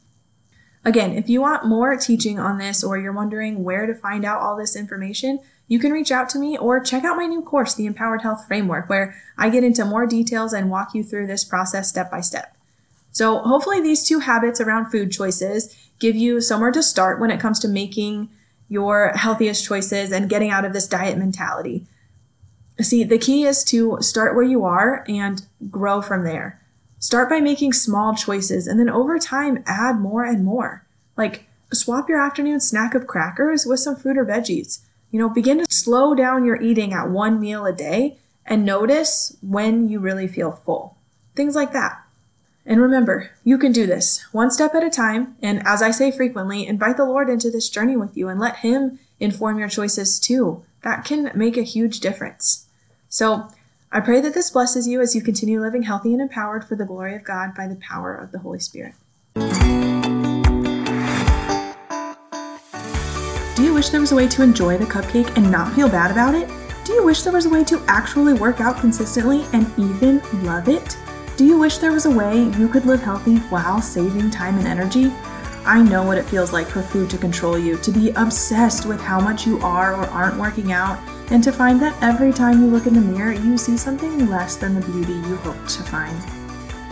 Again, 0.85 1.11
if 1.13 1.29
you 1.29 1.41
want 1.41 1.65
more 1.65 1.95
teaching 1.97 2.39
on 2.39 2.57
this 2.57 2.83
or 2.83 2.97
you're 2.97 3.13
wondering 3.13 3.63
where 3.63 3.85
to 3.85 3.93
find 3.93 4.25
out 4.25 4.41
all 4.41 4.55
this 4.55 4.75
information, 4.75 5.39
you 5.67 5.77
can 5.77 5.91
reach 5.91 6.11
out 6.11 6.29
to 6.29 6.39
me 6.39 6.57
or 6.57 6.79
check 6.79 7.03
out 7.03 7.17
my 7.17 7.25
new 7.25 7.41
course, 7.41 7.75
The 7.75 7.85
Empowered 7.85 8.21
Health 8.21 8.47
Framework, 8.47 8.89
where 8.89 9.15
I 9.37 9.49
get 9.49 9.63
into 9.63 9.85
more 9.85 10.07
details 10.07 10.53
and 10.53 10.71
walk 10.71 10.95
you 10.95 11.03
through 11.03 11.27
this 11.27 11.43
process 11.43 11.89
step 11.89 12.09
by 12.09 12.21
step. 12.21 12.55
So 13.11 13.39
hopefully 13.39 13.81
these 13.81 14.03
two 14.03 14.19
habits 14.19 14.61
around 14.61 14.89
food 14.89 15.11
choices 15.11 15.75
give 15.99 16.15
you 16.15 16.41
somewhere 16.41 16.71
to 16.71 16.81
start 16.81 17.19
when 17.19 17.31
it 17.31 17.39
comes 17.39 17.59
to 17.59 17.67
making 17.67 18.29
your 18.69 19.09
healthiest 19.15 19.65
choices 19.65 20.11
and 20.11 20.29
getting 20.29 20.51
out 20.51 20.63
of 20.63 20.73
this 20.73 20.87
diet 20.87 21.17
mentality. 21.17 21.85
See, 22.79 23.03
the 23.03 23.17
key 23.17 23.43
is 23.43 23.63
to 23.65 23.97
start 23.99 24.35
where 24.35 24.45
you 24.45 24.63
are 24.63 25.03
and 25.09 25.45
grow 25.69 26.01
from 26.01 26.23
there. 26.23 26.61
Start 26.99 27.29
by 27.29 27.41
making 27.41 27.73
small 27.73 28.15
choices 28.15 28.67
and 28.67 28.79
then 28.79 28.89
over 28.89 29.19
time 29.19 29.63
add 29.65 29.99
more 29.99 30.23
and 30.23 30.45
more. 30.45 30.85
Like 31.17 31.45
swap 31.73 32.07
your 32.07 32.21
afternoon 32.21 32.59
snack 32.59 32.95
of 32.95 33.07
crackers 33.07 33.65
with 33.65 33.79
some 33.79 33.95
fruit 33.95 34.17
or 34.17 34.25
veggies. 34.25 34.79
You 35.11 35.19
know, 35.19 35.29
begin 35.29 35.57
to 35.59 35.65
slow 35.69 36.13
down 36.13 36.45
your 36.45 36.61
eating 36.61 36.93
at 36.93 37.09
one 37.09 37.39
meal 37.39 37.65
a 37.65 37.73
day 37.73 38.17
and 38.45 38.65
notice 38.65 39.35
when 39.41 39.89
you 39.89 39.99
really 39.99 40.27
feel 40.27 40.51
full. 40.51 40.97
Things 41.35 41.55
like 41.55 41.73
that. 41.73 42.03
And 42.65 42.81
remember, 42.81 43.31
you 43.43 43.57
can 43.57 43.71
do 43.71 43.87
this 43.87 44.23
one 44.31 44.51
step 44.51 44.75
at 44.75 44.83
a 44.83 44.89
time. 44.89 45.35
And 45.41 45.65
as 45.65 45.81
I 45.81 45.91
say 45.91 46.11
frequently, 46.11 46.67
invite 46.67 46.97
the 46.97 47.05
Lord 47.05 47.29
into 47.29 47.49
this 47.49 47.69
journey 47.69 47.95
with 47.95 48.15
you 48.15 48.27
and 48.27 48.39
let 48.39 48.57
Him 48.57 48.99
inform 49.19 49.59
your 49.59 49.69
choices 49.69 50.19
too. 50.19 50.63
That 50.83 51.03
can 51.03 51.31
make 51.33 51.57
a 51.57 51.63
huge 51.63 51.99
difference. 51.99 52.67
So 53.09 53.47
I 53.91 54.01
pray 54.01 54.21
that 54.21 54.35
this 54.35 54.51
blesses 54.51 54.87
you 54.87 55.01
as 55.01 55.15
you 55.15 55.21
continue 55.21 55.59
living 55.59 55.83
healthy 55.83 56.13
and 56.13 56.21
empowered 56.21 56.63
for 56.63 56.75
the 56.75 56.85
glory 56.85 57.15
of 57.15 57.23
God 57.23 57.55
by 57.55 57.67
the 57.67 57.75
power 57.75 58.15
of 58.15 58.31
the 58.31 58.39
Holy 58.39 58.59
Spirit. 58.59 58.93
Do 63.55 63.63
you 63.63 63.73
wish 63.73 63.89
there 63.89 63.99
was 63.99 64.11
a 64.11 64.15
way 64.15 64.27
to 64.27 64.43
enjoy 64.43 64.77
the 64.77 64.85
cupcake 64.85 65.35
and 65.35 65.51
not 65.51 65.73
feel 65.73 65.89
bad 65.89 66.11
about 66.11 66.35
it? 66.35 66.47
Do 66.85 66.93
you 66.93 67.03
wish 67.03 67.23
there 67.23 67.33
was 67.33 67.47
a 67.47 67.49
way 67.49 67.63
to 67.65 67.83
actually 67.87 68.33
work 68.33 68.61
out 68.61 68.77
consistently 68.77 69.45
and 69.53 69.67
even 69.77 70.21
love 70.45 70.69
it? 70.69 70.95
Do 71.39 71.45
you 71.45 71.57
wish 71.57 71.77
there 71.77 71.93
was 71.93 72.05
a 72.05 72.11
way 72.11 72.37
you 72.59 72.67
could 72.67 72.85
live 72.85 73.01
healthy 73.01 73.37
while 73.47 73.81
saving 73.81 74.29
time 74.29 74.57
and 74.57 74.67
energy? 74.67 75.09
I 75.65 75.81
know 75.81 76.03
what 76.03 76.17
it 76.17 76.25
feels 76.25 76.51
like 76.51 76.67
for 76.67 76.81
food 76.81 77.09
to 77.11 77.17
control 77.17 77.57
you, 77.57 77.77
to 77.77 77.91
be 77.91 78.09
obsessed 78.17 78.85
with 78.85 78.99
how 78.99 79.21
much 79.21 79.47
you 79.47 79.57
are 79.59 79.95
or 79.95 80.05
aren't 80.07 80.37
working 80.37 80.73
out, 80.73 80.99
and 81.31 81.41
to 81.45 81.53
find 81.53 81.81
that 81.81 81.95
every 82.03 82.33
time 82.33 82.61
you 82.61 82.67
look 82.67 82.87
in 82.87 82.93
the 82.93 82.99
mirror, 82.99 83.31
you 83.31 83.57
see 83.57 83.77
something 83.77 84.27
less 84.27 84.57
than 84.57 84.75
the 84.75 84.85
beauty 84.85 85.13
you 85.13 85.37
hoped 85.37 85.69
to 85.69 85.83
find. 85.83 86.21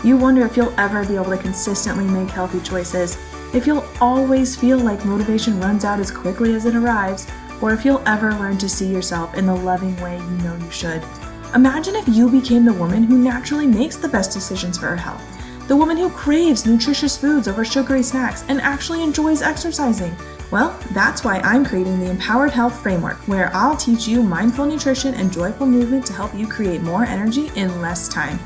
You 0.02 0.16
wonder 0.16 0.46
if 0.46 0.56
you'll 0.56 0.80
ever 0.80 1.04
be 1.04 1.16
able 1.16 1.36
to 1.36 1.36
consistently 1.36 2.06
make 2.06 2.30
healthy 2.30 2.60
choices, 2.60 3.18
if 3.52 3.66
you'll 3.66 3.84
always 4.00 4.56
feel 4.56 4.78
like 4.78 5.04
motivation 5.04 5.60
runs 5.60 5.84
out 5.84 6.00
as 6.00 6.10
quickly 6.10 6.54
as 6.54 6.64
it 6.64 6.74
arrives, 6.74 7.26
or 7.60 7.74
if 7.74 7.84
you'll 7.84 8.08
ever 8.08 8.32
learn 8.32 8.56
to 8.56 8.68
see 8.70 8.90
yourself 8.90 9.34
in 9.34 9.44
the 9.44 9.54
loving 9.54 9.94
way 10.00 10.16
you 10.16 10.38
know 10.38 10.56
you 10.56 10.70
should. 10.70 11.04
Imagine 11.54 11.96
if 11.96 12.08
you 12.08 12.30
became 12.30 12.64
the 12.64 12.72
woman 12.72 13.02
who 13.02 13.16
naturally 13.18 13.66
makes 13.66 13.96
the 13.96 14.08
best 14.08 14.32
decisions 14.32 14.76
for 14.76 14.86
her 14.86 14.96
health, 14.96 15.22
the 15.66 15.76
woman 15.76 15.96
who 15.96 16.10
craves 16.10 16.66
nutritious 16.66 17.16
foods 17.16 17.48
over 17.48 17.64
sugary 17.64 18.02
snacks 18.02 18.44
and 18.48 18.60
actually 18.60 19.02
enjoys 19.02 19.42
exercising. 19.42 20.14
Well, 20.50 20.78
that's 20.92 21.24
why 21.24 21.40
I'm 21.40 21.64
creating 21.64 22.00
the 22.00 22.10
Empowered 22.10 22.50
Health 22.50 22.80
Framework, 22.82 23.16
where 23.28 23.50
I'll 23.54 23.76
teach 23.76 24.06
you 24.06 24.22
mindful 24.22 24.66
nutrition 24.66 25.14
and 25.14 25.32
joyful 25.32 25.66
movement 25.66 26.06
to 26.06 26.12
help 26.12 26.34
you 26.34 26.46
create 26.46 26.82
more 26.82 27.04
energy 27.04 27.50
in 27.54 27.80
less 27.80 28.08
time 28.08 28.38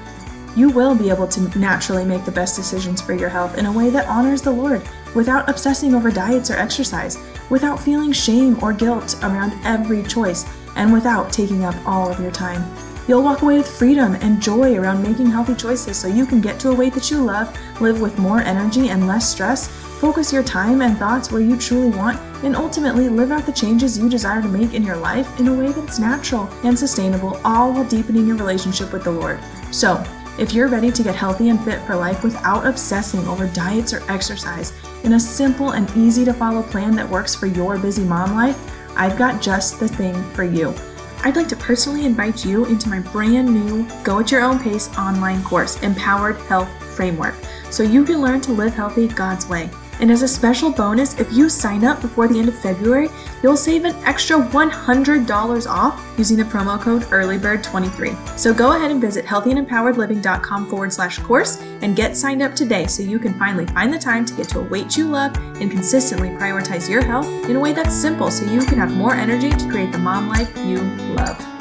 you 0.55 0.69
will 0.69 0.95
be 0.95 1.09
able 1.09 1.27
to 1.27 1.59
naturally 1.59 2.05
make 2.05 2.25
the 2.25 2.33
best 2.33 2.57
decisions 2.57 3.01
for 3.01 3.15
your 3.15 3.29
health 3.29 3.57
in 3.57 3.67
a 3.67 3.73
way 3.73 3.89
that 3.91 4.07
honors 4.07 4.43
the 4.43 4.51
Lord 4.51 4.83
without 5.15 5.49
obsessing 5.49 5.95
over 5.95 6.11
diets 6.11 6.51
or 6.51 6.55
exercise, 6.55 7.19
without 7.51 7.81
feeling 7.81 8.13
shame 8.13 8.63
or 8.63 8.73
guilt 8.73 9.17
around 9.23 9.53
every 9.65 10.03
choice, 10.03 10.47
and 10.77 10.93
without 10.93 11.33
taking 11.33 11.65
up 11.65 11.75
all 11.87 12.11
of 12.11 12.21
your 12.21 12.31
time. 12.31 12.63
You'll 13.09 13.23
walk 13.23 13.43
away 13.43 13.57
with 13.59 13.69
freedom 13.69 14.15
and 14.21 14.41
joy 14.41 14.77
around 14.77 15.03
making 15.03 15.27
healthy 15.27 15.55
choices 15.55 15.97
so 15.97 16.07
you 16.07 16.25
can 16.25 16.41
get 16.41 16.61
to 16.61 16.71
a 16.71 16.75
weight 16.75 16.95
that 16.95 17.11
you 17.11 17.23
love, 17.23 17.57
live 17.81 18.01
with 18.01 18.19
more 18.19 18.41
energy 18.41 18.91
and 18.91 19.09
less 19.09 19.29
stress, 19.29 19.67
focus 19.67 20.33
your 20.33 20.45
time 20.45 20.83
and 20.83 20.97
thoughts 20.97 21.33
where 21.33 21.41
you 21.41 21.57
truly 21.57 21.97
want, 21.97 22.21
and 22.45 22.55
ultimately 22.55 23.09
live 23.09 23.33
out 23.33 23.45
the 23.45 23.53
changes 23.53 23.99
you 23.99 24.09
desire 24.09 24.41
to 24.41 24.49
make 24.49 24.75
in 24.75 24.85
your 24.85 24.97
life 24.97 25.41
in 25.41 25.49
a 25.49 25.55
way 25.55 25.73
that's 25.73 25.99
natural 25.99 26.49
and 26.65 26.79
sustainable, 26.79 27.41
all 27.45 27.73
while 27.73 27.85
deepening 27.85 28.27
your 28.27 28.37
relationship 28.37 28.93
with 28.93 29.05
the 29.05 29.11
Lord. 29.11 29.41
So, 29.73 30.05
if 30.39 30.53
you're 30.53 30.69
ready 30.69 30.91
to 30.91 31.03
get 31.03 31.15
healthy 31.15 31.51
and 31.51 31.63
fit 31.63 31.81
for 31.83 31.95
life 31.95 32.25
without 32.25 32.67
obsessing 32.67 33.27
over 33.29 33.47
diets 33.49 33.93
or 33.93 34.03
exercise 34.11 34.73
in 35.05 35.13
a 35.13 35.21
simple 35.21 35.71
and 35.71 35.91
easy 35.97 36.25
to 36.25 36.33
follow 36.33 36.63
plan 36.63 36.97
that 36.97 37.09
works 37.09 37.35
for 37.35 37.47
your 37.47 37.79
busy 37.79 38.05
mom 38.05 38.35
life, 38.35 38.59
I've 38.97 39.19
got 39.19 39.43
just 39.43 39.79
the 39.79 39.89
thing 39.89 40.15
for 40.33 40.45
you. 40.45 40.75
I'd 41.25 41.37
like 41.37 41.49
to 41.49 41.57
personally 41.57 42.05
invite 42.05 42.45
you 42.45 42.65
into 42.65 42.89
my 42.89 42.99
brand 42.99 43.49
new 43.49 43.87
Go 44.03 44.19
at 44.19 44.33
Your 44.33 44.43
Own 44.43 44.59
Pace 44.59 44.89
online 44.99 45.45
course, 45.45 45.81
Empowered 45.81 46.37
Health 46.49 46.69
Framework, 46.97 47.37
so 47.71 47.85
you 47.85 48.05
can 48.05 48.21
learn 48.21 48.41
to 48.41 48.53
live 48.53 48.75
healthy 48.75 49.07
God's 49.07 49.49
way. 49.49 49.71
And 50.01 50.11
as 50.11 50.23
a 50.23 50.29
special 50.29 50.71
bonus, 50.71 51.19
if 51.19 51.33
you 51.33 51.49
sign 51.49 51.85
up 51.85 52.01
before 52.01 52.27
the 52.29 52.39
end 52.39 52.49
of 52.49 52.59
February, 52.59 53.09
you'll 53.43 53.57
save 53.57 53.85
an 53.85 53.95
extra 54.05 54.37
$100 54.39 55.67
off 55.67 56.13
using 56.19 56.37
the 56.37 56.45
promo 56.45 56.81
code 56.81 57.03
EARLYBIRD23. 57.03 58.39
So 58.39 58.53
go 58.53 58.77
ahead 58.77 58.91
and 58.91 59.01
visit 59.01 59.25
healthyandempoweredliving.com 59.25 60.69
forward 60.69 60.93
slash 60.93 61.19
course 61.19 61.61
and 61.83 61.95
get 61.97 62.17
signed 62.17 62.43
up 62.43 62.55
today 62.55 62.87
so 62.87 63.03
you 63.03 63.19
can 63.19 63.39
finally 63.39 63.67
find 63.67 63.93
the 63.93 63.99
time 63.99 64.25
to 64.25 64.35
get 64.35 64.49
to 64.51 64.61
a 64.61 64.63
weight 64.63 64.97
you 64.97 65.07
love 65.07 65.37
and 65.61 65.71
consistently 65.71 66.31
prioritize 66.31 66.89
your 66.89 67.05
health 67.05 67.27
in 67.49 67.57
a 67.57 67.61
way 67.61 67.73
that's 67.73 67.95
simple 67.95 68.31
so 68.31 68.45
you 68.51 68.61
can 68.61 68.79
have 68.79 68.93
more 68.93 69.15
energy 69.15 69.51
to 69.51 69.69
create 69.69 69.93
the 69.93 69.99
mom 69.99 70.29
life 70.29 70.51
you 70.59 70.79
love. 71.15 71.52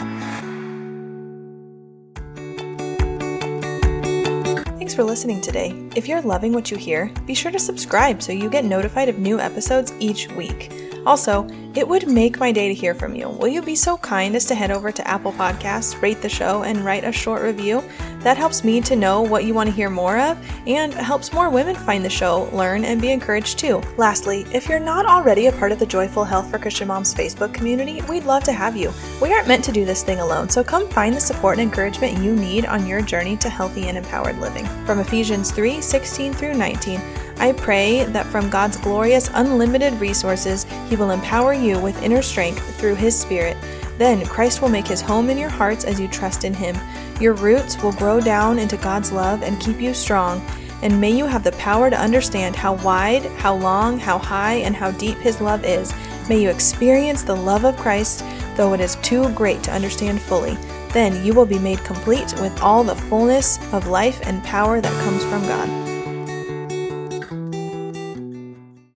Thanks 4.91 4.99
for 4.99 5.09
listening 5.09 5.39
today. 5.39 5.73
If 5.95 6.09
you're 6.09 6.21
loving 6.21 6.51
what 6.51 6.69
you 6.69 6.75
hear, 6.75 7.13
be 7.25 7.33
sure 7.33 7.49
to 7.49 7.59
subscribe 7.59 8.21
so 8.21 8.33
you 8.33 8.49
get 8.49 8.65
notified 8.65 9.07
of 9.07 9.19
new 9.19 9.39
episodes 9.39 9.93
each 10.01 10.27
week. 10.31 10.80
Also, 11.05 11.47
it 11.73 11.87
would 11.87 12.07
make 12.07 12.39
my 12.39 12.51
day 12.51 12.67
to 12.67 12.73
hear 12.73 12.93
from 12.93 13.15
you. 13.15 13.29
Will 13.29 13.47
you 13.47 13.61
be 13.61 13.75
so 13.75 13.97
kind 13.97 14.35
as 14.35 14.45
to 14.45 14.55
head 14.55 14.71
over 14.71 14.91
to 14.91 15.07
Apple 15.07 15.31
Podcasts, 15.31 15.99
rate 16.01 16.21
the 16.21 16.29
show, 16.29 16.63
and 16.63 16.83
write 16.83 17.03
a 17.03 17.11
short 17.11 17.41
review? 17.41 17.83
That 18.19 18.37
helps 18.37 18.63
me 18.63 18.81
to 18.81 18.95
know 18.95 19.21
what 19.21 19.45
you 19.45 19.53
want 19.53 19.69
to 19.69 19.75
hear 19.75 19.89
more 19.89 20.19
of 20.19 20.37
and 20.67 20.93
helps 20.93 21.33
more 21.33 21.49
women 21.49 21.75
find 21.75 22.05
the 22.05 22.09
show, 22.09 22.49
learn, 22.53 22.85
and 22.85 23.01
be 23.01 23.11
encouraged 23.11 23.57
too. 23.57 23.81
Lastly, 23.97 24.45
if 24.53 24.69
you're 24.69 24.79
not 24.79 25.05
already 25.05 25.47
a 25.47 25.51
part 25.53 25.71
of 25.71 25.79
the 25.79 25.85
Joyful 25.85 26.23
Health 26.23 26.51
for 26.51 26.59
Christian 26.59 26.87
Moms 26.87 27.15
Facebook 27.15 27.53
community, 27.53 28.01
we'd 28.03 28.25
love 28.25 28.43
to 28.43 28.53
have 28.53 28.77
you. 28.77 28.93
We 29.21 29.33
aren't 29.33 29.47
meant 29.47 29.63
to 29.65 29.71
do 29.71 29.85
this 29.85 30.03
thing 30.03 30.19
alone, 30.19 30.49
so 30.49 30.63
come 30.63 30.87
find 30.89 31.15
the 31.15 31.21
support 31.21 31.57
and 31.57 31.63
encouragement 31.63 32.23
you 32.23 32.35
need 32.35 32.65
on 32.65 32.85
your 32.85 33.01
journey 33.01 33.37
to 33.37 33.49
healthy 33.49 33.87
and 33.87 33.97
empowered 33.97 34.37
living. 34.37 34.65
From 34.85 34.99
Ephesians 34.99 35.51
3 35.51 35.81
16 35.81 36.33
through 36.33 36.53
19, 36.53 37.01
I 37.37 37.53
pray 37.53 38.03
that 38.05 38.25
from 38.27 38.49
God's 38.49 38.77
glorious, 38.77 39.29
unlimited 39.33 39.93
resources, 39.93 40.65
He 40.89 40.95
will 40.95 41.11
empower 41.11 41.53
you 41.53 41.79
with 41.79 42.01
inner 42.03 42.21
strength 42.21 42.75
through 42.79 42.95
His 42.95 43.19
Spirit. 43.19 43.57
Then 43.97 44.25
Christ 44.25 44.61
will 44.61 44.69
make 44.69 44.87
His 44.87 45.01
home 45.01 45.29
in 45.29 45.37
your 45.37 45.49
hearts 45.49 45.85
as 45.85 45.99
you 45.99 46.07
trust 46.07 46.43
in 46.43 46.53
Him. 46.53 46.75
Your 47.19 47.33
roots 47.33 47.81
will 47.81 47.91
grow 47.93 48.19
down 48.19 48.59
into 48.59 48.77
God's 48.77 49.11
love 49.11 49.43
and 49.43 49.59
keep 49.59 49.79
you 49.79 49.93
strong. 49.93 50.41
And 50.81 50.99
may 50.99 51.11
you 51.11 51.25
have 51.25 51.43
the 51.43 51.51
power 51.53 51.89
to 51.89 51.99
understand 51.99 52.55
how 52.55 52.73
wide, 52.75 53.25
how 53.37 53.55
long, 53.55 53.99
how 53.99 54.17
high, 54.17 54.55
and 54.55 54.75
how 54.75 54.91
deep 54.91 55.17
His 55.19 55.39
love 55.39 55.63
is. 55.63 55.93
May 56.27 56.41
you 56.41 56.49
experience 56.49 57.21
the 57.21 57.35
love 57.35 57.65
of 57.65 57.77
Christ, 57.77 58.23
though 58.55 58.73
it 58.73 58.79
is 58.79 58.95
too 58.97 59.29
great 59.33 59.61
to 59.63 59.73
understand 59.73 60.21
fully. 60.21 60.55
Then 60.93 61.23
you 61.23 61.33
will 61.33 61.45
be 61.45 61.59
made 61.59 61.83
complete 61.83 62.33
with 62.41 62.59
all 62.61 62.83
the 62.83 62.95
fullness 62.95 63.59
of 63.73 63.87
life 63.87 64.19
and 64.23 64.43
power 64.43 64.81
that 64.81 65.03
comes 65.03 65.23
from 65.23 65.41
God. 65.43 65.90